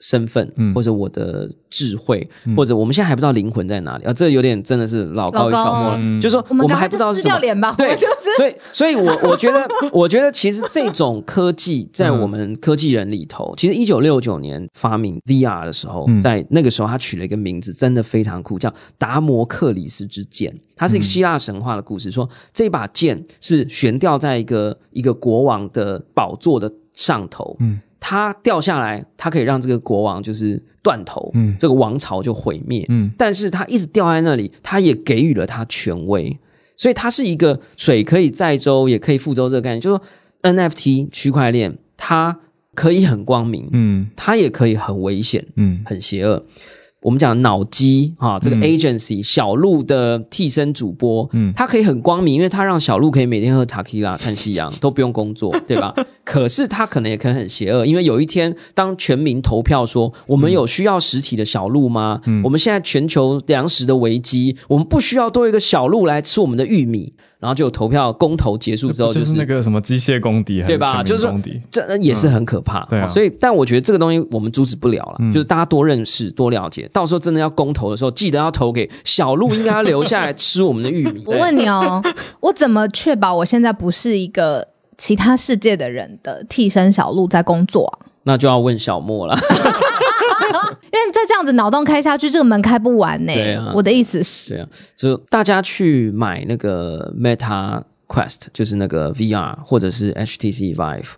[0.00, 0.74] 身份，嗯。
[0.74, 4.04] 或者我的智慧，或者我们现在还不知道灵魂在哪里。
[4.04, 6.20] 啊，这有点真的是老高与老高小莫了，嗯。
[6.20, 7.34] 就是说我们们还不知道是什么。
[7.34, 16.20] 掉脸吧，对就是所以，所以我 我觉得，我觉得其实这种科技在我们科技人里头，其实一九六九年发明 VR 的时候，嗯。
[16.20, 20.54] 在那个时候他取了一个名字，真的非常酷，叫达摩克里斯之剑。
[20.76, 32.84] 它是一个希腊神话的故事，说这把剑是悬吊在一个一个国王的宝座的上头，嗯它掉下来，它可以让这个国王就是断头，嗯这个王朝就毁灭。
[32.88, 36.38] 嗯但是它一直掉在那里，它也给予了它权威，
[36.76, 40.04] 所以它是一个水可以载舟，也可以覆舟这个概念，就是说
[40.42, 42.38] NFT 区块链它
[42.74, 46.44] 可以很光明，嗯它也可以很危险、嗯很邪恶。
[47.00, 55.94] 我们讲脑机哈，这个嗯 agency、小鹿的替身主播，嗯它可以很光明，因为它让小鹿可以每天喝塔 q 拉看夕阳，都不用工作，对吧？
[56.24, 62.20] 可是它可能也可能很邪恶，因为有一天当全民投票说我们有需要实体的小鹿吗？
[62.26, 67.14] 嗯我们现在全球粮食的危机，我们不需要多一个小鹿来吃我们的玉米。
[67.40, 71.02] 然后就投票公投结束之后，就是那个什么机械公敌，还对吧？
[71.02, 71.32] 就是说
[71.70, 72.84] 这也是很可怕。
[72.90, 81.22] 对啊所以但我觉得这个东西我们阻止不了了，嗯就是大家多认识、多了解，到时候真的要公投的时候，记得要投给小鹿，应该要留下来吃我们的玉米。
[81.26, 82.02] 我问你哦，
[82.40, 84.66] 我怎么确保我现在不是一个
[84.96, 88.06] 其他世界的人的替身小鹿在工作啊？
[88.24, 89.38] 那就要问小莫了。
[90.84, 101.12] 因为再这样子脑洞开下去，这个门开不完呢、对啊我的意思是，对啊，就大家去买那个 Meta Quest，就是那个 VR 或者是 HTC Vive，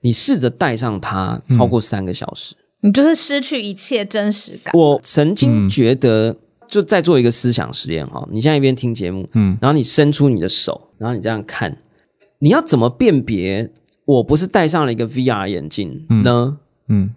[0.00, 2.54] 你试着戴上它超过三个小时。
[2.82, 4.72] 你就是失去一切真实感。
[4.74, 6.34] 我曾经觉得，
[6.66, 11.76] 就在做一个思想实验哈，你现在一边听节目，嗯然后你伸出你的手，然后你这样看，
[12.38, 13.70] 你要怎么辨别
[14.06, 16.30] 我不是戴上了一个 VR 眼镜呢？
[16.30, 16.56] 嗯，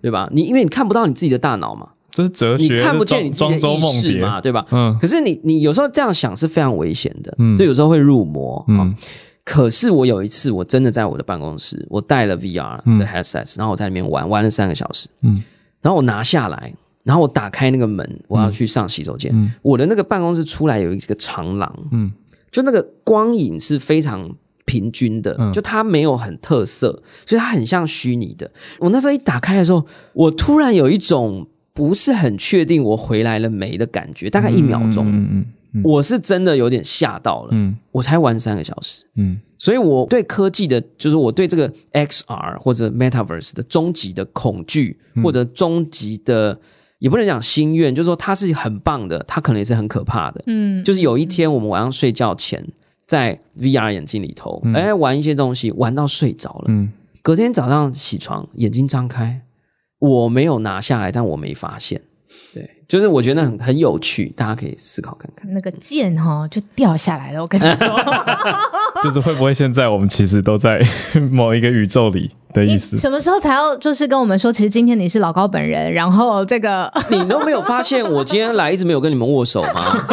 [0.01, 0.29] 对吧？
[0.31, 4.65] 你因为你看不到你自己的大脑嘛，这是哲学，你看不见你自己的意识嘛，对吧？
[4.71, 4.97] 嗯。
[5.01, 7.55] 可是你你有时候这样想是非常危险的，嗯。
[7.57, 8.95] 这有时候会入魔啊、嗯。
[9.43, 12.99] 可是我有一次，我真的在我的办公室，我带了 VR 嗯。
[12.99, 15.43] 的 headset，、然后我在里面玩，玩了三个小时，嗯。
[15.81, 19.31] 然后我拿下来，然后我打开那个门，我要去上洗手间。
[19.33, 19.51] 嗯。
[19.61, 22.11] 我的那个办公室出来有一个长廊，嗯。
[22.51, 24.29] 就那个光影是非常
[24.65, 25.51] 平均的，嗯。
[25.53, 28.49] 就它没有很特色，所以它很像虚拟的。
[28.79, 37.49] 我那时候一打开的时候，我突然有一种不是很确定我回来了没的感觉，大概一秒钟，嗯嗯嗯我是真的有点吓到了。
[37.51, 37.75] 嗯。
[37.91, 39.39] 我才玩三个小时，嗯。
[39.57, 46.59] 所以我对科技的，就是我对这个 XR 或者 Metaverse 的终极的恐惧，或者终极的，
[46.99, 50.43] 也不能讲心愿，就是说它是很棒的，它可能也是很可怕的。
[50.47, 52.61] 嗯，就是有一天我们晚上睡觉前，
[53.05, 56.65] 在 VR 眼镜里头，嗯哎、玩一些东西，玩到睡着了。
[56.67, 56.91] 嗯
[57.21, 59.41] 隔天早上起床，眼睛张开，
[59.99, 62.01] 我没有拿下来，但我没发现。
[62.53, 65.49] 对，就是我觉得很很有趣，大家可以思考看看。
[65.53, 67.41] 那个剑哈就掉下来了。
[67.41, 67.87] 我跟你说，
[69.03, 70.85] 就是会不会现在我们其实都在
[71.31, 72.97] 某一个宇宙里的意思？
[72.97, 80.05] 什么时候才要就是跟我们说，其实今天你是老高本人，然后这个 你都没有发现我今天来一直没有跟你们握手吗？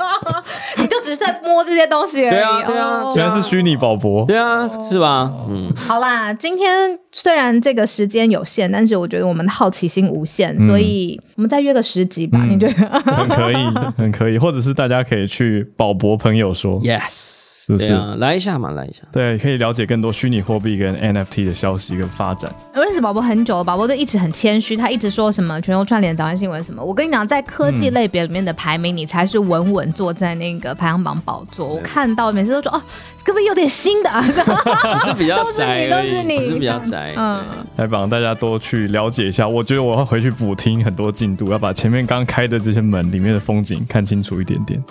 [0.78, 2.30] 你就只是在摸这些东西而已。
[2.30, 5.30] 对啊对啊哦原来是虚拟宝博，对啊，是吧？
[5.48, 12.38] 嗯，好啦，今天虽然这个时间有限，但是我觉得我们的好奇心无限，嗯所以我们再约个十集吧。
[12.42, 12.88] 嗯你觉得？
[13.12, 13.56] 很可以，
[13.96, 19.02] 很可以，或者是大家可以去宝博朋友说，Yes，不是对啊，来一下嘛，来一下。
[19.12, 22.52] 对，可以了解更多虚拟货币跟 NFT 的消息跟发展。
[22.74, 26.82] 我认识宝宝很久了，宝宝都一直很谦虚，他一直说什么全球串联、早安新闻什么。
[26.82, 31.66] 我跟你讲，在科技类别里面的排名，你才是稳稳坐在那个排行榜宝座。
[31.68, 32.82] 我看到每次都说哦，
[33.24, 34.22] 可不可以有点新的、啊？
[34.24, 37.14] 只是比较都是你都是你是比较宅。
[37.16, 39.46] 嗯嗯，来帮大家多去了解一下。
[39.46, 44.82] 我觉得我要回去补听很多进度，要把前面刚开的这些门里面的风景看清楚一点点。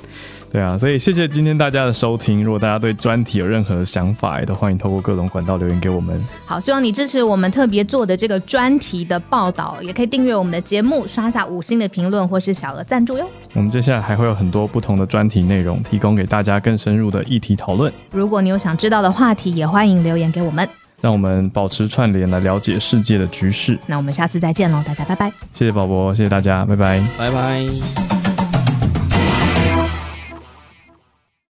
[0.51, 2.43] 对啊，所以谢谢今天大家的收听。
[2.43, 6.19] 如果大家对专题有任何想法，也都欢迎透过各种管道留言给我们。
[6.45, 13.29] 好，希望你支持我们特别做的这个专题的报道，也可以订阅我们的节目，刷下五星的评论或是小额赞助哟。
[13.53, 20.67] 我们接下来还会有很多不同的专题内容，提供给大家更深入的议题讨论，如果你有想知道的话题，也欢迎留言给我们。
[21.01, 23.77] 让我们保持串联来了解世界的局势。
[23.85, 25.31] 那我们下次再见喽，大家拜拜。
[25.53, 27.01] 谢谢宝宝，谢谢大家，拜拜。
[27.17, 28.18] 拜拜。